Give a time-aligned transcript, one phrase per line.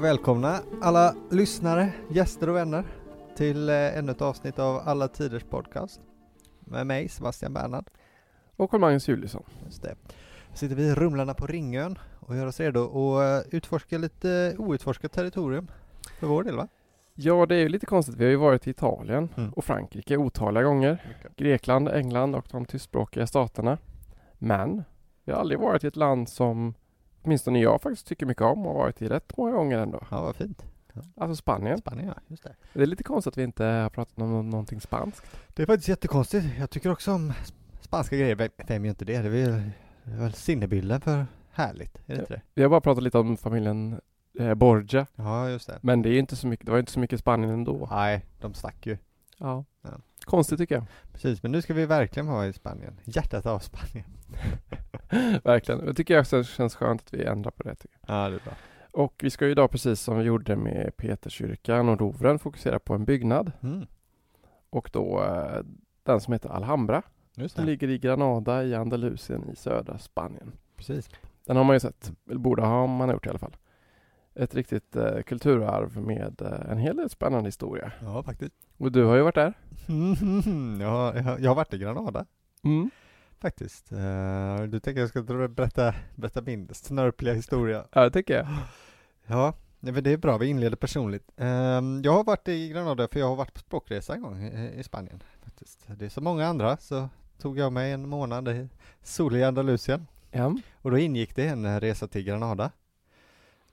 [0.00, 2.84] Och välkomna alla lyssnare, gäster och vänner
[3.36, 6.00] till eh, ännu ett avsnitt av Alla Tiders Podcast
[6.60, 7.84] med mig Sebastian Bernhard.
[8.56, 9.42] Och Carl-Magnus Juliusson.
[9.66, 9.94] Just det.
[10.54, 15.12] Sitter vi i Rumlarna på Ringön och gör oss redo att eh, utforska lite outforskat
[15.12, 15.70] territorium
[16.20, 16.68] för vår del va?
[17.14, 18.16] Ja, det är ju lite konstigt.
[18.16, 19.52] Vi har ju varit i Italien Mm.
[19.52, 21.04] och Frankrike otaliga gånger.
[21.08, 21.36] Mycket.
[21.36, 23.78] Grekland, England och de tyskspråkiga staterna.
[24.38, 24.84] Men
[25.24, 26.74] vi har aldrig varit i ett land som
[27.22, 30.06] åtminstone jag faktiskt tycker mycket om och har varit i rätt många gånger ändå.
[30.10, 30.64] Ja, vad fint.
[31.16, 31.78] Alltså Spanien.
[31.78, 32.54] Spanien ja, just det.
[32.72, 35.26] Det är lite konstigt att vi inte har pratat om nå- någonting spanskt.
[35.48, 36.46] Det är faktiskt jättekonstigt.
[36.58, 38.34] Jag tycker också om sp- spanska grejer.
[38.34, 39.18] Vem- Vem gör inte det?
[39.18, 39.70] Det är väl,
[40.04, 42.40] det är väl sinnebilden för härligt, är det inte det?
[42.54, 44.00] Vi har bara pratat lite om familjen
[44.38, 45.06] eh, Borgia.
[45.16, 45.78] Ja, just det.
[45.82, 47.88] Men det är inte så mycket, det var inte så mycket Spanien ändå.
[47.90, 48.98] Nej, de stack ju.
[49.38, 49.64] Ja.
[49.82, 49.90] Ja.
[50.30, 50.84] Konstigt tycker jag.
[51.12, 53.00] Precis, men nu ska vi verkligen vara i Spanien.
[53.04, 54.06] Hjärtat av Spanien.
[55.44, 55.86] Verkligen.
[55.86, 57.74] Jag tycker också att det känns skönt att vi ändrar på det.
[57.74, 58.16] Tycker jag.
[58.16, 58.52] Ja, det är bra.
[58.92, 62.94] Och vi ska ju idag, precis som vi gjorde med Peterskyrkan och Louvren, fokusera på
[62.94, 63.52] en byggnad.
[63.62, 63.86] Mm.
[64.70, 65.62] Och då eh,
[66.02, 67.02] den som heter Alhambra.
[67.34, 70.52] Just Den ligger i Granada i Andalusien i södra Spanien.
[70.76, 71.10] Precis.
[71.46, 73.56] Den har man ju sett, eller borde ha man gjort i alla fall.
[74.34, 77.92] Ett riktigt eh, kulturarv med eh, en hel del spännande historia.
[78.02, 78.54] Ja, faktiskt.
[78.78, 79.54] Och du har ju varit där.
[79.88, 82.26] Mm, jag, jag, jag har varit i Granada,
[82.64, 82.90] Mm.
[83.40, 83.92] faktiskt.
[83.92, 87.84] Uh, du tänker jag ska berätta, berätta min snörpliga historia?
[87.92, 88.46] Ja, det tycker jag.
[89.26, 90.38] Ja, men det är bra.
[90.38, 91.30] Vi inleder personligt.
[91.36, 94.74] Ehm, jag har varit i Granada för jag har varit på språkresa en gång i,
[94.78, 95.22] i Spanien.
[95.44, 95.86] Faktiskt.
[95.98, 97.08] Det är så många andra så
[97.38, 98.68] tog jag mig en månad i
[99.02, 100.06] soliga Andalusien.
[100.30, 100.54] Ja.
[100.74, 102.70] Och då ingick det en eh, resa till Granada.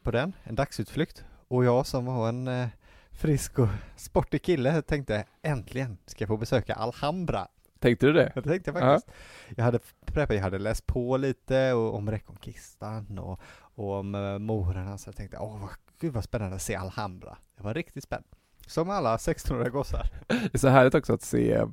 [0.07, 1.25] På den, en dagsutflykt.
[1.47, 2.67] Och jag som var en eh,
[3.11, 7.47] frisk och sportig kille tänkte äntligen ska jag få besöka Alhambra.
[7.79, 8.31] Tänkte du det?
[8.35, 9.17] Det tänkte jag faktiskt.
[9.55, 14.39] Jag hade preppat, jag hade läst på lite och, om Reconquistan och, och om uh,
[14.39, 15.69] morerna så jag tänkte åh vad,
[15.99, 17.37] gud vad spännande att se Alhambra.
[17.57, 18.29] Det var riktigt spännande.
[18.67, 20.09] Som alla 16-åriga gossar.
[20.27, 21.65] Det är så härligt också att se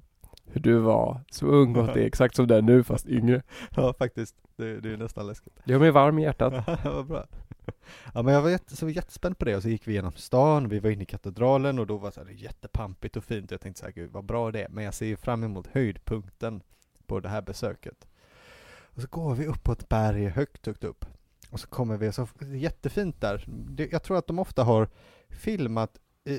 [0.47, 3.07] hur du var så ung och att det är exakt som det är nu fast
[3.07, 3.43] yngre.
[3.77, 5.61] Ja faktiskt, det, det är nästan läskigt.
[5.65, 6.65] Det gör mig varm i hjärtat.
[6.85, 7.27] Vad bra.
[8.15, 10.69] Ja men jag var jätte, så jättespänd på det och så gick vi genom stan,
[10.69, 13.53] vi var inne i katedralen och då var det så här jättepampigt och fint och
[13.53, 16.63] jag tänkte så här, gud vad bra det är, men jag ser fram emot höjdpunkten
[17.07, 18.07] på det här besöket.
[18.95, 21.05] Och så går vi upp på ett berg högt, högt upp.
[21.51, 23.45] Och så kommer vi, så jättefint där.
[23.49, 24.89] Det, jag tror att de ofta har
[25.29, 26.39] filmat eh,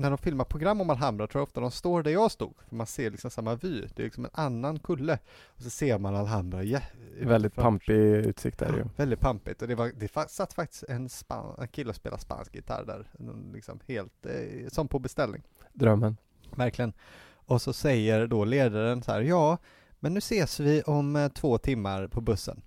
[0.00, 2.76] när de filmar program om Alhambra tror jag ofta de står där jag stod, för
[2.76, 3.80] man ser liksom samma vy.
[3.80, 5.18] Det är liksom en annan kulle.
[5.46, 6.82] Och så ser man Alhambra jä-
[7.22, 8.78] Väldigt pampig utsikt där ju.
[8.78, 12.22] Ja, väldigt pampigt och det, var, det satt faktiskt en, span, en kille och spelade
[12.22, 13.06] spansk gitarr där,
[13.54, 15.42] liksom helt, eh, som på beställning.
[15.72, 16.16] Drömmen.
[16.56, 16.92] Verkligen.
[17.32, 19.58] Och så säger då ledaren så här, ja,
[20.00, 22.62] men nu ses vi om eh, två timmar på bussen.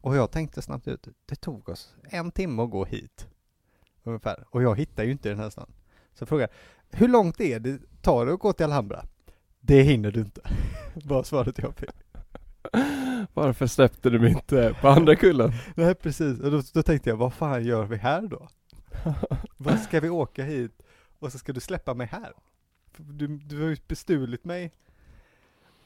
[0.00, 3.26] Och jag tänkte snabbt ut, det tog oss en timme att gå hit.
[4.02, 4.44] Ungefär.
[4.50, 5.72] Och jag hittar ju inte den här stan.
[6.14, 6.48] Så frågar,
[6.90, 9.04] hur långt är det, tar det att gå till Alhambra?
[9.60, 10.40] Det hinner du inte.
[11.04, 11.90] Var svaret jag fick.
[13.34, 15.52] Varför släppte du mig inte på andra kullen?
[15.74, 18.48] Nej precis, och då, då tänkte jag, vad fan gör vi här då?
[19.56, 20.82] Vad ska vi åka hit
[21.18, 22.32] och så ska du släppa mig här?
[22.96, 24.72] Du, du har ju bestulit mig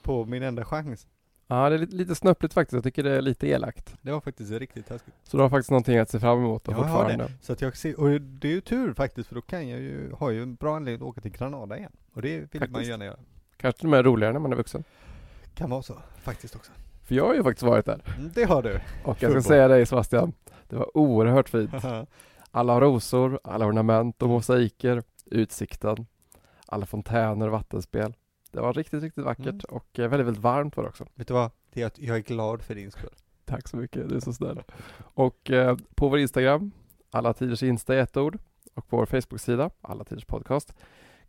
[0.02, 1.06] på min enda chans.
[1.47, 2.72] Ja, det är lite, lite snöpligt faktiskt.
[2.72, 3.94] Jag tycker det är lite elakt.
[4.03, 5.15] Det var faktiskt riktigt taskigt.
[5.22, 7.32] Så du har faktiskt någonting att se fram emot då Ja, jag har fortfarande.
[7.41, 10.12] Så att jag ser, och det är ju tur faktiskt för då kan jag ju,
[10.12, 11.93] har ju en bra anledning att åka till Granada igen.
[12.12, 12.88] Och det vill man Faktiskt.
[12.91, 13.16] gärna göra.
[13.56, 14.84] Kanske till och med roligare när man är vuxen.
[15.54, 16.72] Kan vara så, faktiskt också.
[17.04, 18.00] För jag har ju faktiskt varit där.
[18.16, 18.81] Mm, det har du.
[19.04, 20.33] Och jag ska säga dig Sebastian,
[20.69, 21.75] det var oerhört fint.
[22.50, 26.06] Alla rosor, alla ornament och mosaiker, utsikten,
[26.66, 28.15] alla fontäner och vattenspel.
[28.54, 29.60] Det var riktigt, riktigt vackert Mm.
[29.68, 31.06] och eh, väldigt, väldigt varmt var det också.
[31.15, 31.51] vet du vad?
[31.72, 33.10] Det är att jag är glad för din skull.
[33.45, 34.62] Tack så mycket, du är så snäll.
[35.15, 36.71] Och eh, på vår Instagram,
[37.10, 38.39] alla tiders Insta i ett ord,
[38.74, 40.74] och på vår Facebook-sida, alla tiders podcast,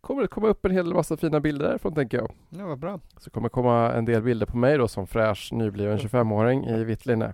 [0.01, 2.31] kommer det komma upp en hel massa fina bilder därifrån tänker jag.
[2.49, 2.99] Ja, vad bra.
[3.17, 7.05] Så kommer komma en del bilder på mig då som fräsch nybliven 25-åring i vitt
[7.05, 7.33] linne.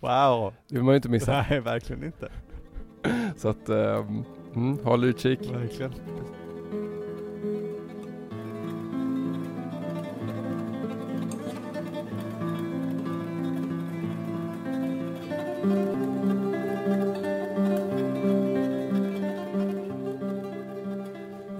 [0.00, 0.54] Wow!
[0.68, 1.44] Det vill man ju inte missa.
[1.50, 2.28] Nej, verkligen inte.
[3.36, 5.50] Så att, ehm, mm, håll utkik.
[5.52, 5.92] Verkligen.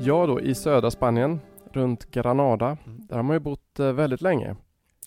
[0.02, 1.40] Ja då, i södra Spanien,
[1.72, 3.06] runt Granada, Mm.
[3.06, 4.56] där har man ju bott eh, väldigt länge.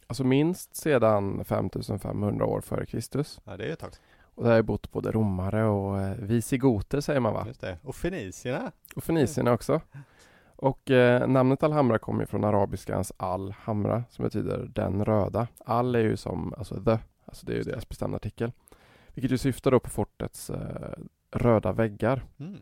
[0.07, 3.39] Alltså minst sedan 5500 år före Kristus.
[3.43, 3.89] Ja, det är ett tag.
[4.35, 7.43] Och där har ju bott både romare och eh, visigoter säger man va?
[7.47, 7.77] Just det.
[7.83, 8.71] Och fenicierna.
[8.95, 9.81] Och fenicierna också.
[10.55, 15.47] Och eh, namnet Alhambra kommer ju från arabiskans al-hamra som betyder den röda.
[15.65, 18.51] Al är ju som, alltså the, alltså det är ju deras bestämda artikel.
[19.13, 20.93] Vilket ju syftar då på fortets eh,
[21.31, 22.23] röda väggar.
[22.39, 22.57] Mm.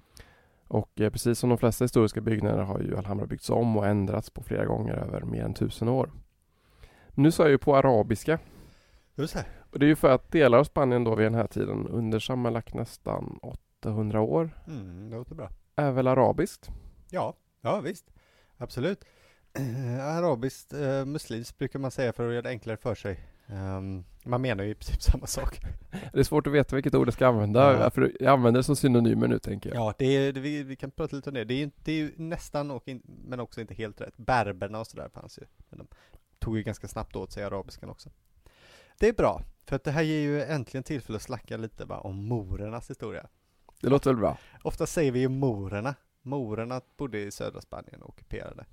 [0.72, 4.30] Och eh, precis som de flesta historiska byggnader har ju Alhambra byggts om och ändrats
[4.30, 6.12] på flera gånger över mer än tusen år.
[7.10, 8.40] Men nu sa jag ju på arabiska.
[9.16, 9.46] Just det.
[9.72, 12.20] Och det är ju för att delar av Spanien då vid den här tiden under
[12.20, 13.40] sammanlagt nästan
[13.82, 15.50] 800 år Mm, det låter bra.
[15.76, 16.70] är väl arabiskt.
[17.10, 18.12] Ja, ja visst.
[18.58, 19.04] Absolut.
[20.02, 23.20] Arabiskt, eh, muslimskt brukar man säga för att göra det enklare för sig.
[23.52, 25.60] Ehm, man menar ju i princip samma sak.
[26.14, 27.80] Det är svårt att veta vilket ord jag ska använda.
[27.80, 27.90] Ja.
[27.90, 29.78] För jag använder det som synonymer nu tänker jag.
[29.78, 31.44] Ja, det är, det, vi, vi kan prata lite om det.
[31.44, 34.18] Det är, ju- det är ju nästan, och in, men också inte helt rätt.
[34.18, 35.44] Berberna och sådär fanns ju.
[35.70, 35.88] Men de
[36.40, 38.10] tog ju ganska snabbt åt sig arabiskan också.
[39.00, 42.00] Det är bra, för att det här ger ju äntligen tillfälle att snacka lite bara
[42.00, 43.28] om morernas historia.
[43.82, 44.38] Det låter väl bra?
[44.64, 45.96] Ofta säger vi ju morerna.
[46.22, 48.66] Morerna bodde i södra Spanien och ockuperade.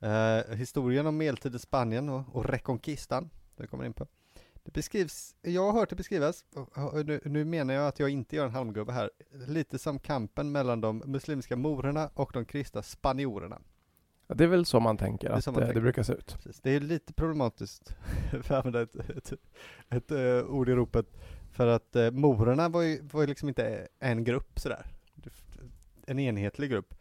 [0.00, 3.30] Eh, historien om medeltidens Spanien och, och reconquistan,
[3.60, 4.06] det kommer in på.
[4.62, 6.44] Det beskrivs, jag har hört det beskrivas,
[7.04, 9.10] nu, nu menar jag att jag inte gör en halmgubbe här,
[9.46, 13.60] lite som kampen mellan de muslimska morerna och de kristna spanjorerna.
[14.26, 15.74] Ja, det är väl så man tänker Det att man eh, tänker.
[15.74, 16.34] det brukar se ut.
[16.34, 16.60] Precis.
[16.60, 17.94] Det är lite problematiskt,
[18.30, 19.32] för att använda ett, ett,
[19.88, 21.06] ett, eh, ord i ropet,
[21.52, 24.86] för att uh, morerna var ju, var ju liksom inte en grupp sådär,
[26.06, 26.94] en enhetlig grupp.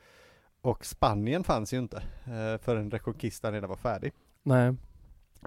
[0.61, 4.13] Och Spanien fanns ju inte uh, förrän Reconquistan redan var färdig.
[4.43, 4.75] Nej,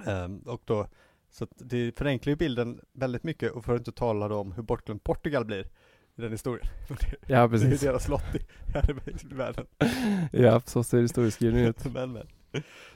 [0.07, 0.89] Ehm, och då,
[1.31, 5.05] så det förenklar ju bilden väldigt mycket, och för att inte tala om hur bortglömt
[5.05, 5.67] Portugal blir
[6.17, 6.67] i den historien.
[7.27, 7.81] Ja det är precis.
[7.81, 8.39] deras lott i,
[8.75, 8.91] här
[9.31, 9.67] i världen.
[10.33, 11.85] Ja, så ser historieskrivningen ut.
[11.95, 12.27] men, men.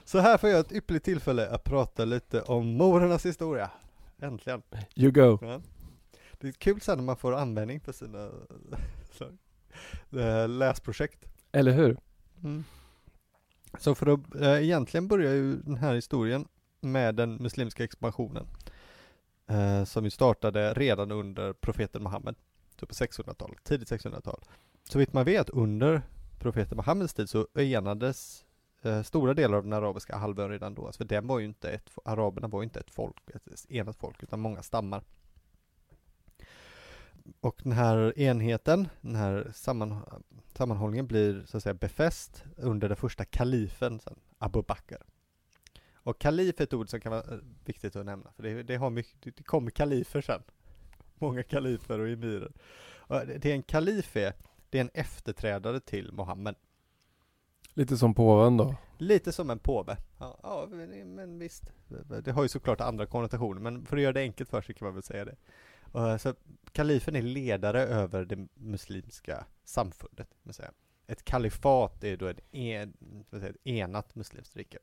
[0.03, 3.71] Så här får jag ett ypperligt tillfälle att prata lite om morernas historia.
[4.19, 4.61] Äntligen.
[4.95, 5.39] You go.
[5.41, 5.61] Ja.
[6.39, 8.29] Det är kul sen när man får användning för sina
[10.11, 11.25] eh, läsprojekt.
[11.51, 11.97] Eller hur?
[13.79, 16.47] Så för att äh, egentligen börjar ju den här historien
[16.81, 18.47] med den muslimska expansionen.
[19.47, 22.35] eh, som ju startade redan under profeten Muhammed.
[22.79, 24.39] Så på 600-talet, tidigt 600-tal.
[24.89, 26.01] Så vitt man vet under
[26.39, 28.45] profeten Muhammeds tid så enades
[28.81, 30.85] eh, stora delar av den arabiska halvön redan då.
[30.85, 33.97] Alltså, för den var ju inte ett, araberna var ju inte ett folk, ett enat
[33.97, 35.03] folk, utan många stammar.
[37.41, 40.01] Och den här enheten, den här samman,
[40.57, 44.95] sammanhållningen blir så att säga befäst under den första kalifen, sen, Abu Bakr.
[46.07, 48.75] Och kalif är ett ord som kan vara eh, viktigt att nämna, för det, det,
[48.75, 50.41] har mycket, det kommer kalifer sen.
[51.15, 52.51] Många kalifer och emirer.
[52.97, 54.33] Och det en kalif är,
[54.69, 56.55] det är en efterträdare till Muhammed.
[57.73, 58.75] Lite som påven då.
[58.97, 59.97] Lite som en påve.
[60.19, 61.63] Ja, ja men, visst.
[62.23, 64.85] Det har ju såklart andra konnotationer, men för att göra det enkelt för sig kan
[64.85, 65.35] man väl säga det.
[65.81, 66.33] Och, så
[66.71, 70.29] kalifen är ledare över det muslimska samfundet.
[71.07, 72.93] Ett kalifat är då ett, en,
[73.29, 74.79] säger, ett enat muslimskt rike.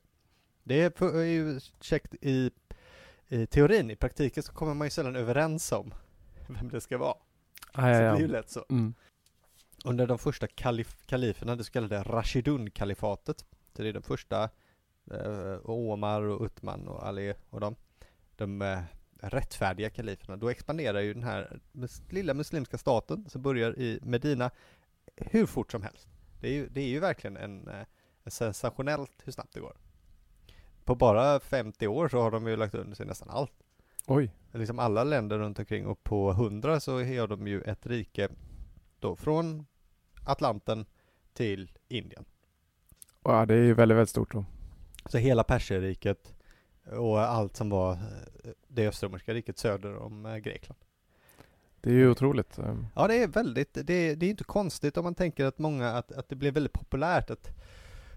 [0.67, 2.51] Det är, är ju käckt i,
[3.27, 5.93] i teorin, i praktiken så kommer man ju sällan överens om
[6.47, 7.15] vem det ska vara.
[7.71, 8.65] Ah, Så ja, det blir ju lätt så.
[8.69, 8.93] Mm.
[9.85, 13.45] Under de första kalif kaliferna, det så kallade Rashidun-kalifatet,
[13.75, 14.49] så det är de första,
[15.11, 17.75] eh, Omar och Uthman och Ali och de,
[18.35, 18.79] de eh,
[19.19, 24.51] rättfärdiga kaliferna, då expanderar ju den här mus lilla muslimska staten som börjar i Medina
[25.15, 26.07] hur fort som helst.
[26.41, 27.85] Det är ju, det är ju verkligen en, eh,
[28.23, 29.77] en sensationellt hur snabbt det går.
[30.85, 33.51] På bara 50 år så har de ju lagt under sig nästan allt
[34.07, 34.31] Oj.
[34.51, 38.29] liksom alla länder runt omkring och på 100 så har de ju ett rike
[38.99, 39.65] då från
[40.25, 40.85] Atlanten
[41.33, 42.25] till Indien.
[43.23, 44.45] Ja, det är ju väldigt, väldigt stort då.
[45.05, 46.33] Så hela Perserriket
[46.91, 47.97] och allt som var eh,
[48.67, 50.79] det östromerska riket söder om eh, Grekland.
[51.81, 52.57] Det är ju otroligt.
[52.57, 52.87] ehm.
[52.95, 56.11] Ja, det är väldigt, det, det är inte konstigt om man tänker att många, att,
[56.11, 57.49] att det blev väldigt populärt att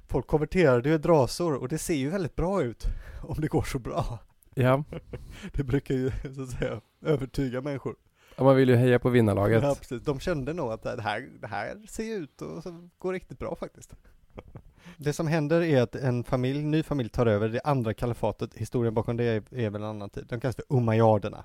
[0.08, 2.84] folk konverterade ju drasor och det ser ju väldigt bra ut
[3.22, 4.18] om det går så bra.
[4.54, 4.84] Ja,
[5.52, 7.96] Det brukar ju så att säga övertyga människor.
[8.36, 9.62] och man vill ju heja på vinnarlaget.
[9.62, 10.02] Ja, precis.
[10.02, 12.62] De kände nog att det här, det här ser ut och
[12.98, 13.94] går riktigt bra faktiskt.
[14.96, 18.54] Det som händer är att en familj, ny familj tar över det andra kalifatet.
[18.54, 20.26] Historien bakom det är, är väl en annan tid.
[20.28, 21.44] De kallas för umayyaderna.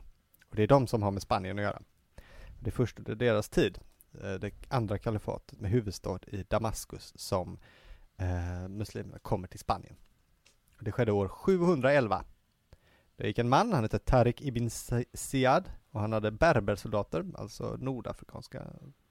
[0.50, 1.82] Och det är de som har med Spanien att göra.
[2.60, 3.80] Det är först under deras tid,
[4.24, 7.60] eh, det andra kalifatet med huvudstad i Damaskus, som
[8.18, 9.96] eh, muslimerna kommer till Spanien.
[10.80, 12.24] Det skedde år 711.
[13.16, 17.76] Det gick en man, han hette Tariq ibn Si- Ziyad och han hade berbersoldater, alltså
[17.80, 18.64] nordafrikanska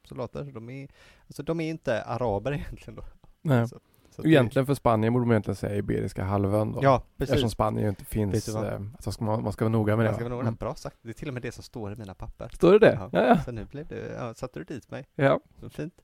[0.04, 0.44] soldater.
[0.44, 0.88] De är,
[1.26, 3.04] alltså de är inte araber egentligen då.
[3.42, 3.68] Nej.
[3.68, 3.80] Så,
[4.10, 6.78] så Egentligen för Spanien borde man egentligen säga Iberiska halvön då.
[6.82, 7.30] Ja, precis.
[7.32, 8.48] Eftersom Spanien inte finns.
[8.48, 10.14] Eh, alltså ska man, man ska vara noga med det.
[10.14, 10.28] Ska va?
[10.28, 10.54] vara nog Mm.
[10.54, 10.96] bra sagt.
[11.02, 12.48] Det är till och med det som står i mina papper.
[12.54, 13.08] Står det det?
[13.12, 13.26] Ja.
[13.26, 13.40] Ja.
[13.44, 15.06] Så nu blev det, ja, satte du dit mig.
[15.14, 15.40] ja.
[15.60, 15.94] Så fint.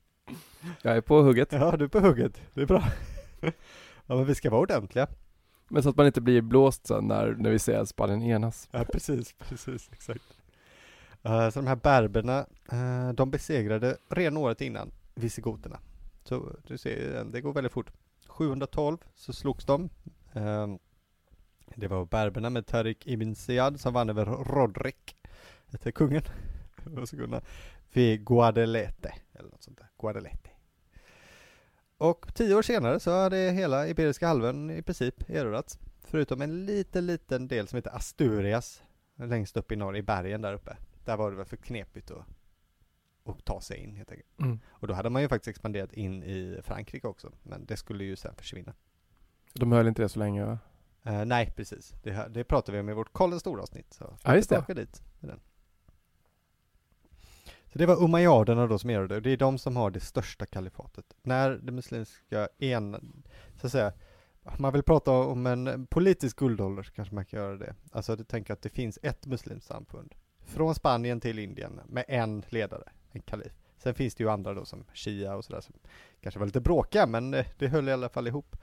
[0.82, 1.52] Jag är på hugget.
[1.52, 2.42] Ja, du är på hugget.
[2.54, 2.84] Det är bra.
[4.06, 5.06] ja, men vi ska vara ordentliga.
[5.68, 8.68] Men så att man inte blir blåst sen när, när vi säger att Spanien enas.
[8.72, 10.24] Ja, precis, precis, exakt.
[11.22, 15.78] Eh, så de här berberna, eh, de besegrade redan året innan visigoterna.
[16.24, 17.90] Så du ser, det går väldigt fort.
[18.26, 19.88] 712 så slogs de.
[20.32, 20.66] Eh,
[21.74, 25.16] det var berberna med Tariq ibn Ziyad som vann över Rodrik,
[25.72, 26.22] hette kungen.
[27.92, 29.88] Vid Guadelete, eller något sånt där.
[29.98, 30.50] Guadelete.
[31.98, 35.78] Och tio år senare så hade hela Iberiska halvön i princip erövrats.
[36.04, 38.82] Förutom en liten, liten del som heter Asturias,
[39.16, 40.76] längst upp i norr, i bergen där uppe.
[41.04, 42.24] Där var det väl för knepigt att,
[43.24, 44.38] att ta sig in helt enkelt.
[44.40, 44.60] Mm.
[44.68, 48.16] Och då hade man ju faktiskt expanderat in i Frankrike också, men det skulle ju
[48.16, 48.74] sen försvinna.
[49.52, 50.58] De höll inte det så länge va?
[51.02, 51.94] Eh, nej, precis.
[52.02, 53.92] Det, det pratade vi om i vårt Karl den stora avsnitt.
[53.92, 54.74] Så Ja, just det.
[54.74, 55.40] dit med den.
[57.72, 60.46] Så det var umayyaderna då som erövrade, och det är de som har det största
[60.46, 61.04] kalifatet.
[61.22, 63.14] När det muslimska en,
[63.60, 63.92] så att säga,
[64.58, 67.74] man vill prata om en politisk guldålder så kanske man kan göra det.
[67.92, 70.14] Alltså du tänker att det finns ett muslimskt samfund.
[70.40, 73.52] Från Spanien till Indien med en ledare, en kalif.
[73.78, 75.74] Sen finns det ju andra då som Shia och sådär som
[76.20, 78.56] kanske var lite bråkiga men eh, det höll i alla fall ihop.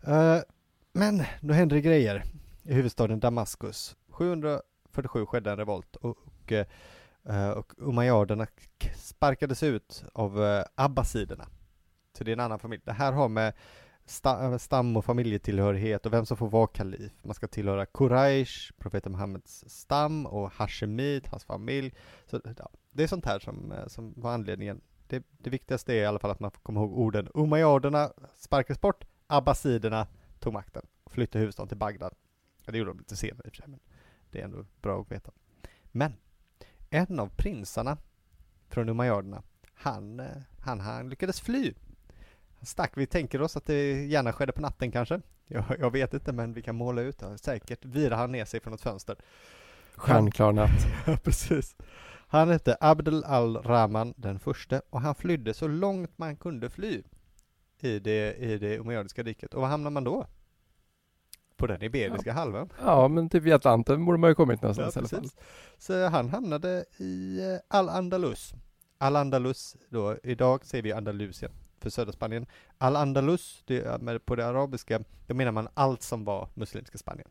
[0.00, 0.38] Eh,
[0.92, 2.24] men då hände det grejer
[2.62, 3.96] i huvudstaden Damaskus.
[4.08, 6.66] 747 skedde en revolt och, och, eh,
[7.28, 8.46] Eh, och umayyaderna
[8.94, 11.48] sparkades ut av eh, abbasiderna.
[12.18, 12.82] Så det är en annan familj.
[12.84, 13.54] Det här har med
[14.24, 17.12] eh, stam och familjetillhörighet och vem som får vara kalif.
[17.22, 21.94] Man ska tillhöra Quraysh, profeten Muhammeds stam och hashemit, hans familj.
[22.26, 24.80] Så, ja, det är sånt här som, som var anledningen.
[25.06, 28.80] Det, det viktigaste är i alla fall att man får komma ihåg orden umayyaderna sparkades
[28.80, 30.06] bort, abbasiderna
[30.40, 32.14] tog makten och flyttade huvudstaden till Bagdad.
[32.64, 33.80] Ja, det gjorde de lite senare i och för sig, men
[34.30, 35.32] det är ändå bra att veta.
[35.90, 36.12] Men
[36.92, 37.96] en av prinsarna
[38.68, 39.42] från umayyaderna,
[39.74, 40.26] han, eh,
[40.60, 41.74] han, han lyckades fly.
[42.58, 42.92] Han stack.
[42.96, 45.20] Vi tänker oss att det gärna skedde på natten kanske.
[45.46, 47.38] Jag, jag vet inte, men vi kan måla ut det.
[47.38, 49.16] Säkert virar han ner sig från ett fönster.
[49.94, 50.86] Stjärnklar natt.
[51.06, 51.76] Ja, precis.
[52.28, 57.02] Han hette Abdel al-Rahman den förste och han flydde så långt man kunde fly
[57.80, 59.54] i det, i det umayyadiska riket.
[59.54, 60.26] Och var hamnar man då?
[61.62, 62.68] På den iberiska halvön.
[62.84, 65.20] Ja, men typ vid Atlanten borde man ju kommit Ja, någonstans i alla fall.
[65.20, 65.38] precis.
[65.78, 68.54] Så han hamnade i eh, Al-Andalus.
[68.98, 72.46] Al-Andalus då, idag säger vi Andalusien för södra Spanien.
[72.78, 73.64] Al-Andalus,
[74.24, 77.28] på det arabiska, då menar man allt som var muslimska Spanien.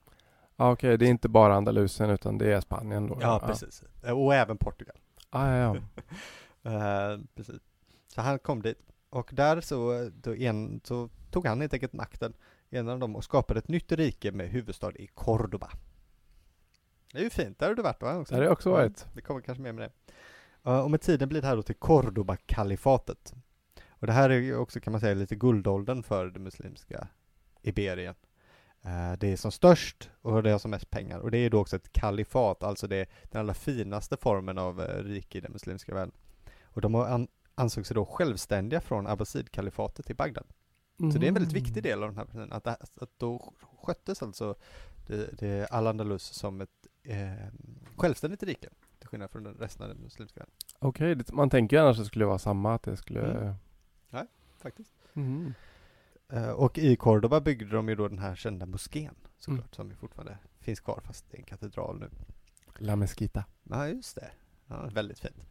[0.55, 3.17] Ja, okej, det är inte bara Andalusien utan det är Spanien då?
[3.21, 3.83] Ja, precis.
[4.03, 4.95] Eh, Och även Portugal.
[5.29, 5.75] Ah, ja, ja.
[6.71, 7.61] Eh, precis.
[8.07, 8.77] Så han kom dit
[9.09, 12.33] och där så, en, så tog han helt enkelt makten,
[12.77, 15.69] en av dem, och skapade ett nytt rike med huvudstad i Cordoba.
[17.13, 18.17] Det är ju fint, där har du varit va?
[18.17, 18.33] Också?
[18.33, 19.07] Där har jag också varit.
[19.13, 19.91] Det kommer kanske mer med
[20.63, 20.71] det.
[20.83, 23.33] Och med tiden blir det här då till Cordoba-kalifatet.
[23.89, 27.07] Och det här är ju också kan man säga lite guldåldern för det muslimska
[27.61, 28.15] Iberien.
[28.81, 31.59] Eh, Det är som störst och det har som mest pengar och det är då
[31.59, 35.51] också ett kalifat, alltså det är den allra finaste formen av eh, rike i den
[35.51, 36.11] muslimska världen.
[36.63, 40.45] Och de ansåg sig då självständiga från Abbasid-kalifatet i Bagdad.
[41.11, 41.63] Så det är en väldigt Mm.
[41.63, 43.53] viktig del av den här personen, att, att då
[43.83, 44.55] sköttes alltså
[45.07, 47.31] det, det Al-Andalus som ett eh,
[47.95, 50.53] självständigt rike, till skillnad från den resten av den muslimska världen.
[50.79, 53.21] Okej, det- man tänker ju annars att det skulle vara samma, att det skulle...
[54.11, 54.27] Mm.
[54.57, 54.93] Faktiskt.
[55.13, 55.53] Mhm.
[56.29, 59.69] Eh, och i Cordoba byggde de ju då den här kända moskén, såklart, Mm.
[59.71, 62.09] som ju fortfarande finns kvar, fast det är en katedral nu.
[62.77, 63.45] La Mesquita.
[63.63, 64.31] Ja, just det.
[64.67, 65.45] Ja, väldigt fint.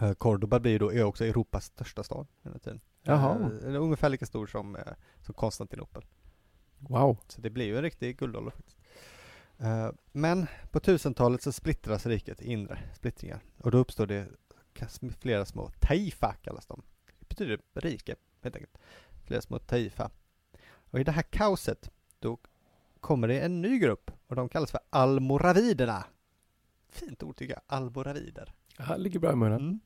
[0.00, 2.80] Eh, Cordoba blir ju då också Europas största stad hela tiden.
[3.06, 3.34] Jaha.
[3.34, 4.82] Eh, den är ungefär lika stor som, eh,
[5.22, 6.04] som Konstantinopel.
[6.78, 7.18] Wow.
[7.28, 8.78] Så det blir ju en riktig guldålder faktiskt.
[9.58, 14.26] Eh, Men på 1000-talet så splittras riket i inre splittringar och då uppstår det
[15.18, 16.82] flera små taifa kallas de.
[17.18, 18.78] Det betyder rike helt enkelt.
[19.24, 20.10] Flera små taifa.
[20.68, 22.38] Och i det här kaoset då
[23.00, 26.04] kommer det en ny grupp och de kallas för almoraviderna.
[26.88, 28.52] Fint ord tycker jag, almoravider.
[28.78, 29.60] Ja, ligger bra i munnen.
[29.60, 29.80] Mm.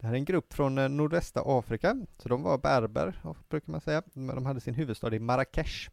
[0.00, 3.80] Det här är en grupp från eh, nordvästra Afrika, så de var berber, brukar man
[3.80, 4.02] säga.
[4.12, 5.90] Men de hade sin huvudstad i Marrakesh.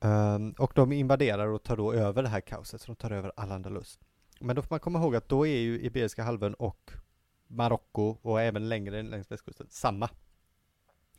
[0.00, 3.32] Ehm, och de invaderar och tar då över det här kaoset, så de tar över
[3.36, 3.98] Al-Andalus.
[4.40, 6.92] Men då får man komma ihåg att då är ju Iberiska halvön och
[7.46, 10.08] Marocko och även längre längs västkusten samma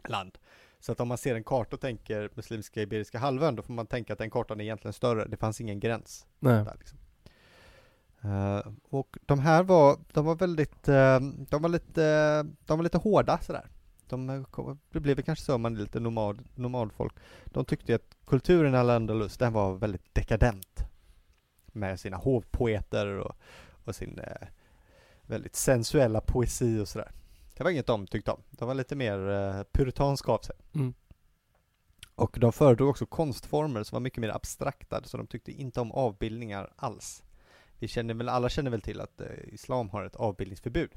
[0.07, 0.37] land.
[0.79, 3.87] Så att om man ser en karta och tänker Muslimska Iberiska halvön, då får man
[3.87, 5.25] tänka att den kartan är egentligen större.
[5.25, 6.63] Det fanns ingen gräns Nej.
[6.65, 6.99] där liksom.
[8.25, 12.97] Eh, och de här var, de var väldigt, eh, de var lite, de var lite
[12.97, 13.69] hårda sådär.
[14.09, 14.45] De,
[14.91, 17.13] det blev kanske så om man är lite nomad, nomadfolk.
[17.45, 20.79] De tyckte att kulturen i Al-Andalus, den var väldigt dekadent.
[21.65, 23.35] Med sina hovpoeter och,
[23.83, 24.47] och sin eh,
[25.21, 27.11] väldigt sensuella poesi och sådär.
[27.57, 28.41] Det var inget de tyckte om.
[28.49, 30.55] De var lite mer eh, puritanska av sig.
[30.75, 30.93] Mm.
[32.15, 35.91] Och de föredrog också konstformer som var mycket mer abstrakta, så de tyckte inte om
[35.91, 37.23] avbildningar alls.
[37.79, 40.91] Vi känner väl, alla känner väl till att eh, islam har ett avbildningsförbud.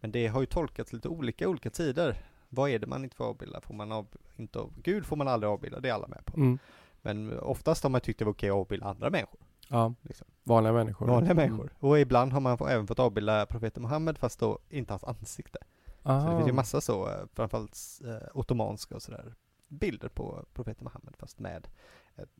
[0.00, 2.24] Men det har ju tolkats lite olika olika tider.
[2.48, 3.60] Vad är det man inte får avbilda?
[3.60, 4.06] Får man av,
[4.36, 6.36] inte av, Gud får man aldrig avbilda, det är alla med på.
[6.36, 6.58] Mm.
[7.02, 9.40] Men oftast har man tyckt det var okej att avbilda andra människor.
[9.68, 10.26] Ja, Liksom.
[10.42, 11.06] vanliga människor.
[11.06, 11.46] Vanliga Mm.
[11.46, 11.70] människor.
[11.78, 15.58] Och ibland har man även fått avbilda profeten Muhammed fast då inte hans ansikte.
[16.02, 16.36] Så det Ah.
[16.36, 19.34] finns ju massa så, eh, framförallt eh, ottomanska och sådär,
[19.68, 21.68] bilder på profeten Muhammed fast med
[22.16, 22.30] ett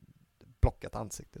[0.61, 1.39] blockat ansikte.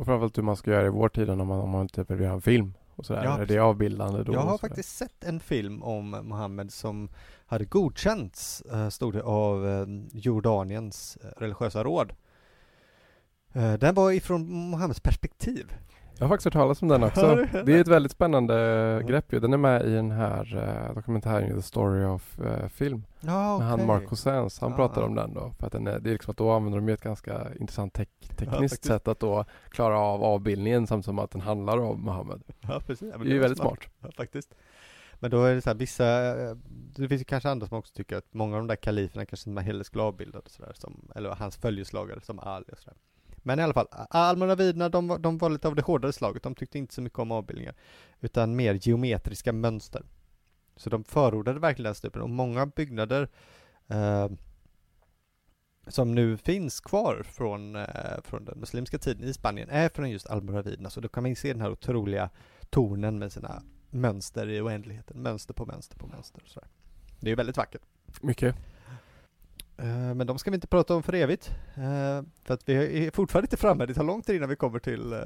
[0.00, 2.20] Och framförallt hur man ska göra i vår tid om man, om man typ vill
[2.20, 3.24] göra en film och sådär.
[3.24, 4.32] Ja, är det avbildande då?
[4.32, 7.08] Jag har faktiskt sett en film om Muhammed som
[7.46, 12.12] hade godkänts, eh, stod det, av eh, Jordaniens eh, religiösa råd.
[13.52, 15.72] Den var ifrån Muhammeds perspektiv.
[16.20, 17.34] Jag har faktiskt hört talas om den också.
[17.64, 19.40] Det är ett väldigt spännande grepp ju.
[19.40, 20.56] Den är med i den här
[20.88, 23.04] uh, dokumentären The Story of eh, Film.
[23.20, 24.60] Ja, Med han Mark Cousins.
[24.60, 24.76] Han Ah.
[24.76, 25.52] pratar om den då.
[25.58, 28.28] För att den är, det är liksom att då använder de ett ganska intressant tek-
[28.36, 28.84] tekniskt faktiskt.
[28.84, 32.42] sätt att då klara av avbildningen samtidigt som att den handlar om Muhammed.
[32.60, 33.08] Ja, precis.
[33.12, 33.78] Ja, men Det är ju väldigt smart.
[34.02, 34.54] Ja, faktiskt.
[35.18, 36.56] Men då är det så här, vissa, eh,
[36.96, 39.50] det finns ju kanske andra som också tycker att många av de där kaliferna kanske
[39.50, 42.96] man hellre skulle avbilda och sådär, som, eller hans följeslagare som Ali och sådär.
[43.42, 46.78] Men i alla fall, almoraviderna de, de var lite av det hårdare slaget, de tyckte
[46.78, 47.74] inte så mycket om avbildningar,
[48.20, 50.02] utan mer geometriska mönster.
[50.76, 52.22] Så de förordade verkligen den stupen.
[52.22, 53.28] och många byggnader
[53.88, 54.28] eh,
[55.86, 57.86] som nu finns kvar från, eh,
[58.24, 61.36] från den muslimska tiden i Spanien är från just almoraviderna, så då kan man ju
[61.36, 62.30] se den här otroliga
[62.70, 66.60] tornen med sina mönster i oändligheten, mönster på mönster på mönster Så.
[67.20, 67.82] Det är väldigt vackert.
[68.20, 68.56] Mycket.
[69.80, 71.50] Eh, Men de ska vi inte prata om för evigt.
[71.74, 74.78] eh, För att vi är fortfarande inte framme, det tar lång tid innan vi kommer
[74.78, 75.18] till, eh,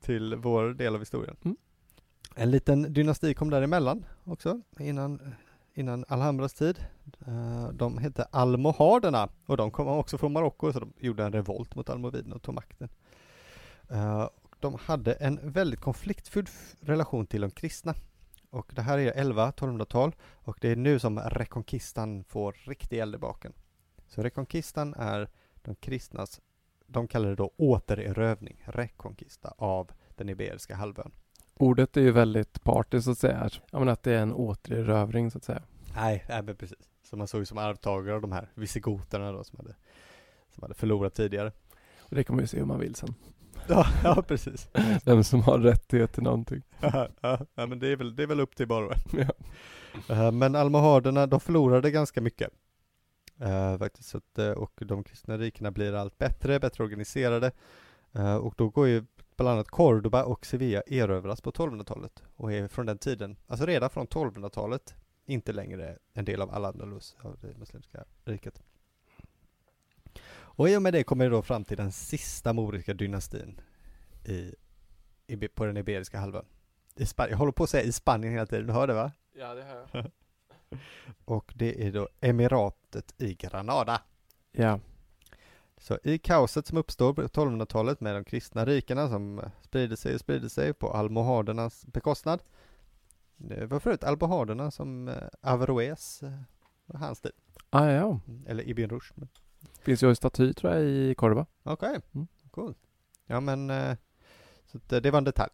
[0.00, 1.36] till vår del av historien.
[1.44, 1.56] Mm.
[2.34, 5.34] En liten dynasti kom däremellan också, innan,
[5.74, 6.84] innan Alhambras tid.
[7.72, 11.90] De hette almohaderna och de kom också från Marocko så de gjorde en revolt mot
[11.90, 12.88] almoviderna och tog makten.
[14.60, 16.48] De hade en väldigt konfliktfylld
[16.80, 17.94] relation till de kristna.
[18.50, 23.18] Och det här är 11-1200-tal och det är nu som rekonkistan får riktig eld i
[23.18, 23.52] baken.
[24.14, 25.28] Så rekonkistan är
[25.62, 26.40] de kristnas,
[26.86, 31.12] de kallar det då återerövning, rekonkista av den Iberiska halvön.
[31.54, 33.48] Ordet är ju väldigt party så att säga.
[33.70, 35.62] Ja men att det är en återerövring så att säga.
[35.94, 36.88] Nej, nej men precis.
[37.02, 39.74] Så man såg ju som arvtagare av de här visigoterna då som hade,
[40.54, 41.52] som hade förlorat tidigare.
[41.98, 43.14] Och det kan man ju se om man vill sen.
[43.68, 44.68] Ja, ja precis.
[45.04, 46.62] Vem som har rättighet till någonting.
[46.80, 47.08] ja,
[47.54, 49.26] ja, men det är väl, det är väl upp till var och en.
[50.08, 50.14] Ja.
[50.14, 52.50] Eh, Men almohaderna, de förlorade ganska mycket.
[53.42, 57.52] Eh, faktiskt, att, eh, och de kristna rikena blir allt bättre, bättre organiserade.
[58.12, 59.04] Eh, och då går ju
[59.36, 62.22] bland annat Cordoba och Sevilla erövras på 1200-talet.
[62.36, 67.16] Och är från den tiden, alltså redan från 1200-talet, inte längre en del av Al-Andalus,
[67.22, 68.62] av det muslimska riket.
[70.34, 73.60] Och i och med det kommer det då fram till den sista moriska dynastin
[74.24, 74.54] i,
[75.26, 76.46] i, på den Iberiska halvön.
[76.96, 79.12] I Spanien, jag håller på att säga i Spanien hela tiden, du hör det va?
[79.34, 80.10] Ja det har jag.
[81.24, 84.02] Och det är då Emiratet i Granada.
[84.52, 84.80] Ja.
[85.78, 90.14] Så i kaoset som uppstår på 1200-talet med de kristna rikena som eh, sprider sig
[90.14, 92.42] och sprider sig på almohadernas bekostnad.
[93.36, 96.32] Det var förut almohaderna som eh, Averroes eh,
[96.86, 97.32] var hans tid.
[97.70, 98.20] Ah, ja.
[98.28, 99.14] Mm, Eller Ibn Rushd.
[99.82, 101.46] Finns ju en staty tror jag i Cordoba.
[101.62, 102.26] Okej, Mm.
[102.50, 102.74] cool.
[103.26, 103.96] Ja men, eh,
[104.66, 105.50] så eh, det var en detalj.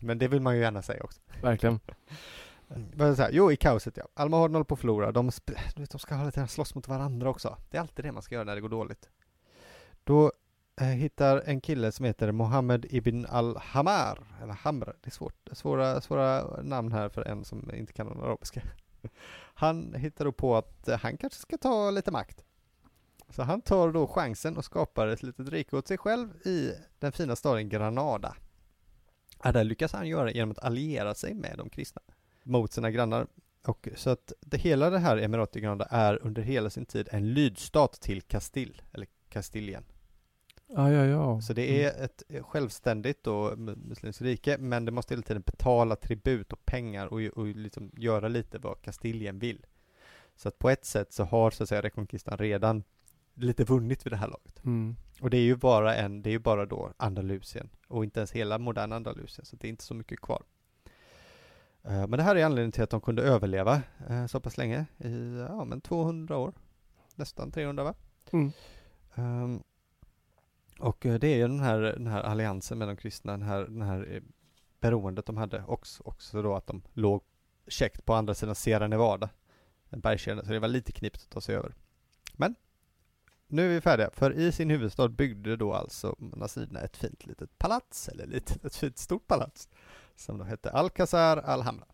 [0.00, 1.20] Men det vill man ju gärna säga också.
[1.42, 1.80] Verkligen.
[2.70, 2.90] Mm.
[2.94, 4.08] Men så här, jo, i kaoset ja.
[4.14, 5.12] Alma håller på att förlora.
[5.12, 5.52] De, du
[5.82, 7.56] vet, de ska hela slåss mot varandra också.
[7.70, 9.08] Det är alltid det man ska göra när det går dåligt.
[10.04, 10.32] Då
[10.80, 16.00] eh, hittar en kille som heter Mohammed ibn al-Hamar, eller Hamr, det är svårt, svåra,
[16.00, 18.62] svåra namn här för en som inte kan någon arabiska.
[19.54, 22.44] Han hittar då på att eh, han kanske ska ta lite makt.
[23.30, 27.12] Så han tar då chansen och skapar ett litet rike åt sig själv i den
[27.12, 28.36] fina staden Granada.
[29.42, 32.02] Ja, där lyckas han göra genom att alliera sig med de kristna
[32.48, 33.26] mot sina grannar.
[33.66, 37.34] Och så att det, hela det här emiratet Granada är under hela sin tid en
[37.34, 39.84] lydstat till Kastill, eller Kastilien.
[40.66, 41.40] Ja, ja, ja.
[41.40, 46.52] Så det är ett självständigt och muslimskt rike, men det måste hela tiden betala tribut
[46.52, 49.66] och pengar och, och liksom göra lite vad Kastilien vill.
[50.36, 52.84] Så att på ett sätt så har så att säga Reconquistan redan
[53.34, 54.64] lite vunnit vid det här laget.
[54.64, 54.96] Mm.
[55.20, 58.32] Och det är ju bara en, det är ju bara då Andalusien och inte ens
[58.32, 60.42] hela moderna Andalusien, så det är inte så mycket kvar.
[61.88, 64.86] Eh, Men det här är anledningen till att de kunde överleva eh, så pass länge,
[64.98, 66.52] i ja, men 200 år,
[67.14, 67.94] nästan 300 va?
[68.32, 68.52] Mm.
[69.14, 69.62] Ehm,
[70.78, 73.64] och eh, det är ju den här, den här alliansen med de kristna, den här,
[73.64, 74.22] den här
[74.80, 77.22] beroendet de hade också, också då att de låg
[77.68, 79.30] käckt på andra sidan Sierra Nevada,
[79.88, 81.74] en bergskedja, så det var lite knipigt att ta sig över.
[82.32, 82.54] Men
[83.46, 87.58] nu är vi färdiga, för i sin huvudstad byggde då alltså nazisterna ett fint litet
[87.58, 89.68] palats, eller litet, ett fint stort palats,
[90.18, 91.86] som då hette Alcazar Alhambra.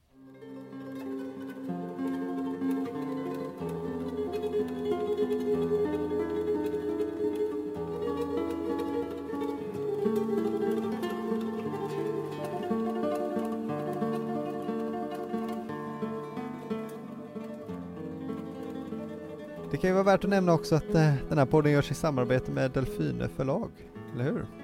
[19.71, 21.95] Det kan ju vara värt att nämna också att eh, den här podden görs i
[21.95, 23.71] samarbete med Delfine förlag,
[24.15, 24.64] eller hur?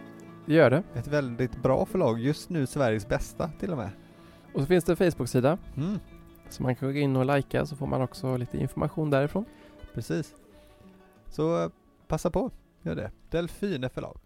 [0.51, 0.83] Det gör det.
[0.95, 3.91] Ett väldigt bra förlag, just nu Sveriges bästa till och med.
[4.55, 5.99] Och så finns det en Facebook-sida Mm,
[6.49, 9.45] så man kan gå in och likea så får man också lite information därifrån.
[9.95, 10.35] precis.
[11.29, 11.71] Så eh,
[12.09, 12.51] passa på,
[12.83, 13.11] gör det.
[13.31, 14.19] Delfine förlag.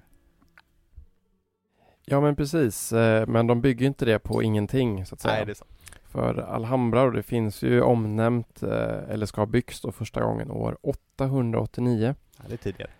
[2.04, 5.34] Ja men precis, eh, men de bygger inte det på ingenting så att säga.
[5.34, 5.66] Nej, det är så.
[6.04, 10.50] För Alhambra, och det finns ju omnämnt, eh, eller ska ha byggts då första gången
[10.50, 12.14] år 889.
[12.36, 12.90] Ja, det är tidigare.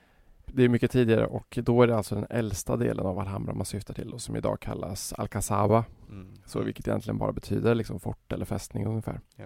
[0.56, 3.64] Det är mycket tidigare och då är det alltså den äldsta delen av Alhambra man
[3.64, 5.84] syftar till och som idag kallas Alcazaba.
[6.08, 6.28] Mm.
[6.44, 9.20] Så vilket egentligen bara betyder liksom fort eller fästning ungefär.
[9.36, 9.44] Ja.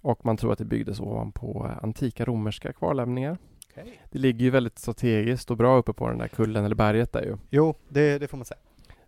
[0.00, 3.38] Och man tror att det byggdes ovanpå eh, antika romerska kvarlämningar.
[3.70, 4.00] Okej.
[4.10, 7.22] Det ligger ju väldigt strategiskt och bra uppe på den där kullen eller berget där
[7.22, 7.36] ju.
[7.50, 8.60] Jo, det, det får man säga.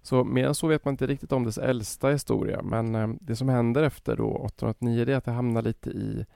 [0.02, 3.36] Så mer än så vet man inte riktigt om dess äldsta historia men eh, det
[3.36, 6.26] som händer efter då 809 det är att det hamnar lite i,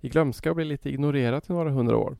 [0.00, 2.16] i glömska och blir lite ignorerat i några hundra år.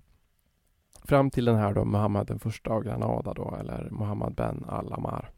[1.04, 5.30] Fram till den här då Muhammed den första av Granada då eller Muhammad ben al-Ammar.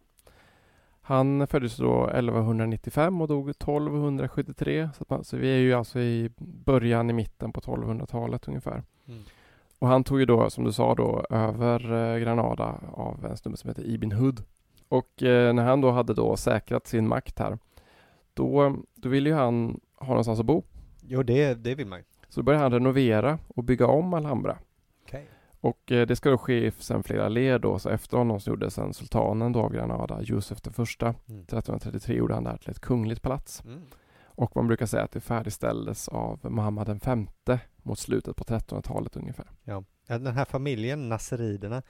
[1.00, 6.31] Han föddes då 1195 och dog 1273 så, man, så vi är ju alltså i
[6.38, 8.83] början i mitten på 1200-talet ungefär.
[9.09, 9.22] Mm.
[9.79, 13.57] Och han tog ju då, som du sa då, över eh, Granada av en snubbe
[13.57, 14.42] som heter Ibn Hud.
[14.88, 17.59] Och eh, när han då hade då säkrat sin makt här,
[18.35, 20.62] då, då ville ju han ha någonstans att bo.
[21.02, 22.05] Jo, det, det vill man ju.
[22.29, 24.59] Så började han renovera och bygga om Alhambra.
[25.61, 28.51] Och eh, det ska då ske i sen flera led då, så efter honom så
[28.51, 31.40] gjorde sen sultanen då av Granada, Josef den första, Mm.
[31.42, 33.64] 1333 gjorde han det här till ett kungligt palats.
[33.64, 33.83] Mm.
[34.25, 36.38] Och man brukar säga att det färdigställdes av
[36.87, 39.47] den femte mot slutet på 1300-talet ungefär.
[39.64, 41.83] Ja, den här familjen, Nasseriderna,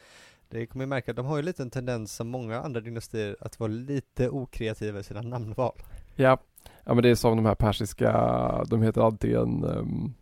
[0.49, 3.61] det kommer ju märka, de har ju lite en tendens som många andra dynastier att
[3.61, 5.73] vara lite okreativa i sina namnval.
[6.17, 6.39] Ja,
[6.85, 8.13] ja men det är som de här persiska,
[8.69, 10.15] de heter antingen um,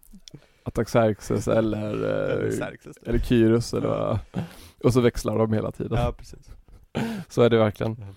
[0.64, 2.96] Artaxerxes eller, Eller eh, Xerxes.
[2.96, 4.18] eller Kyrus eller vad-
[4.85, 5.98] och så växlar de hela tiden.
[5.98, 6.50] Ja, precis.
[7.29, 7.92] Så är det verkligen.
[7.94, 8.14] Mm.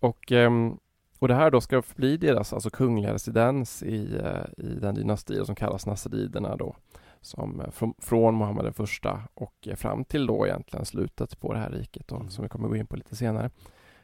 [0.00, 0.76] Och, ehm,
[1.18, 5.44] och det här då ska bli deras alltså kungliga residens i, eh, i den dynasti
[5.44, 6.76] som kallas Nasseriderna då.
[7.20, 11.58] Som eh, från, från Muhammed den första och fram till då egentligen slutet på det
[11.58, 12.30] här riket då, Mm.
[12.30, 13.50] som vi kommer gå in på lite senare.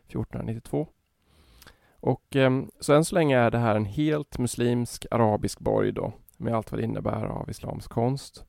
[0.09, 0.89] 1492.
[2.01, 6.13] Och ehm, så än så länge är det här en helt muslimsk arabisk borg då
[6.37, 8.45] med allt vad det innebär av islamsk konst.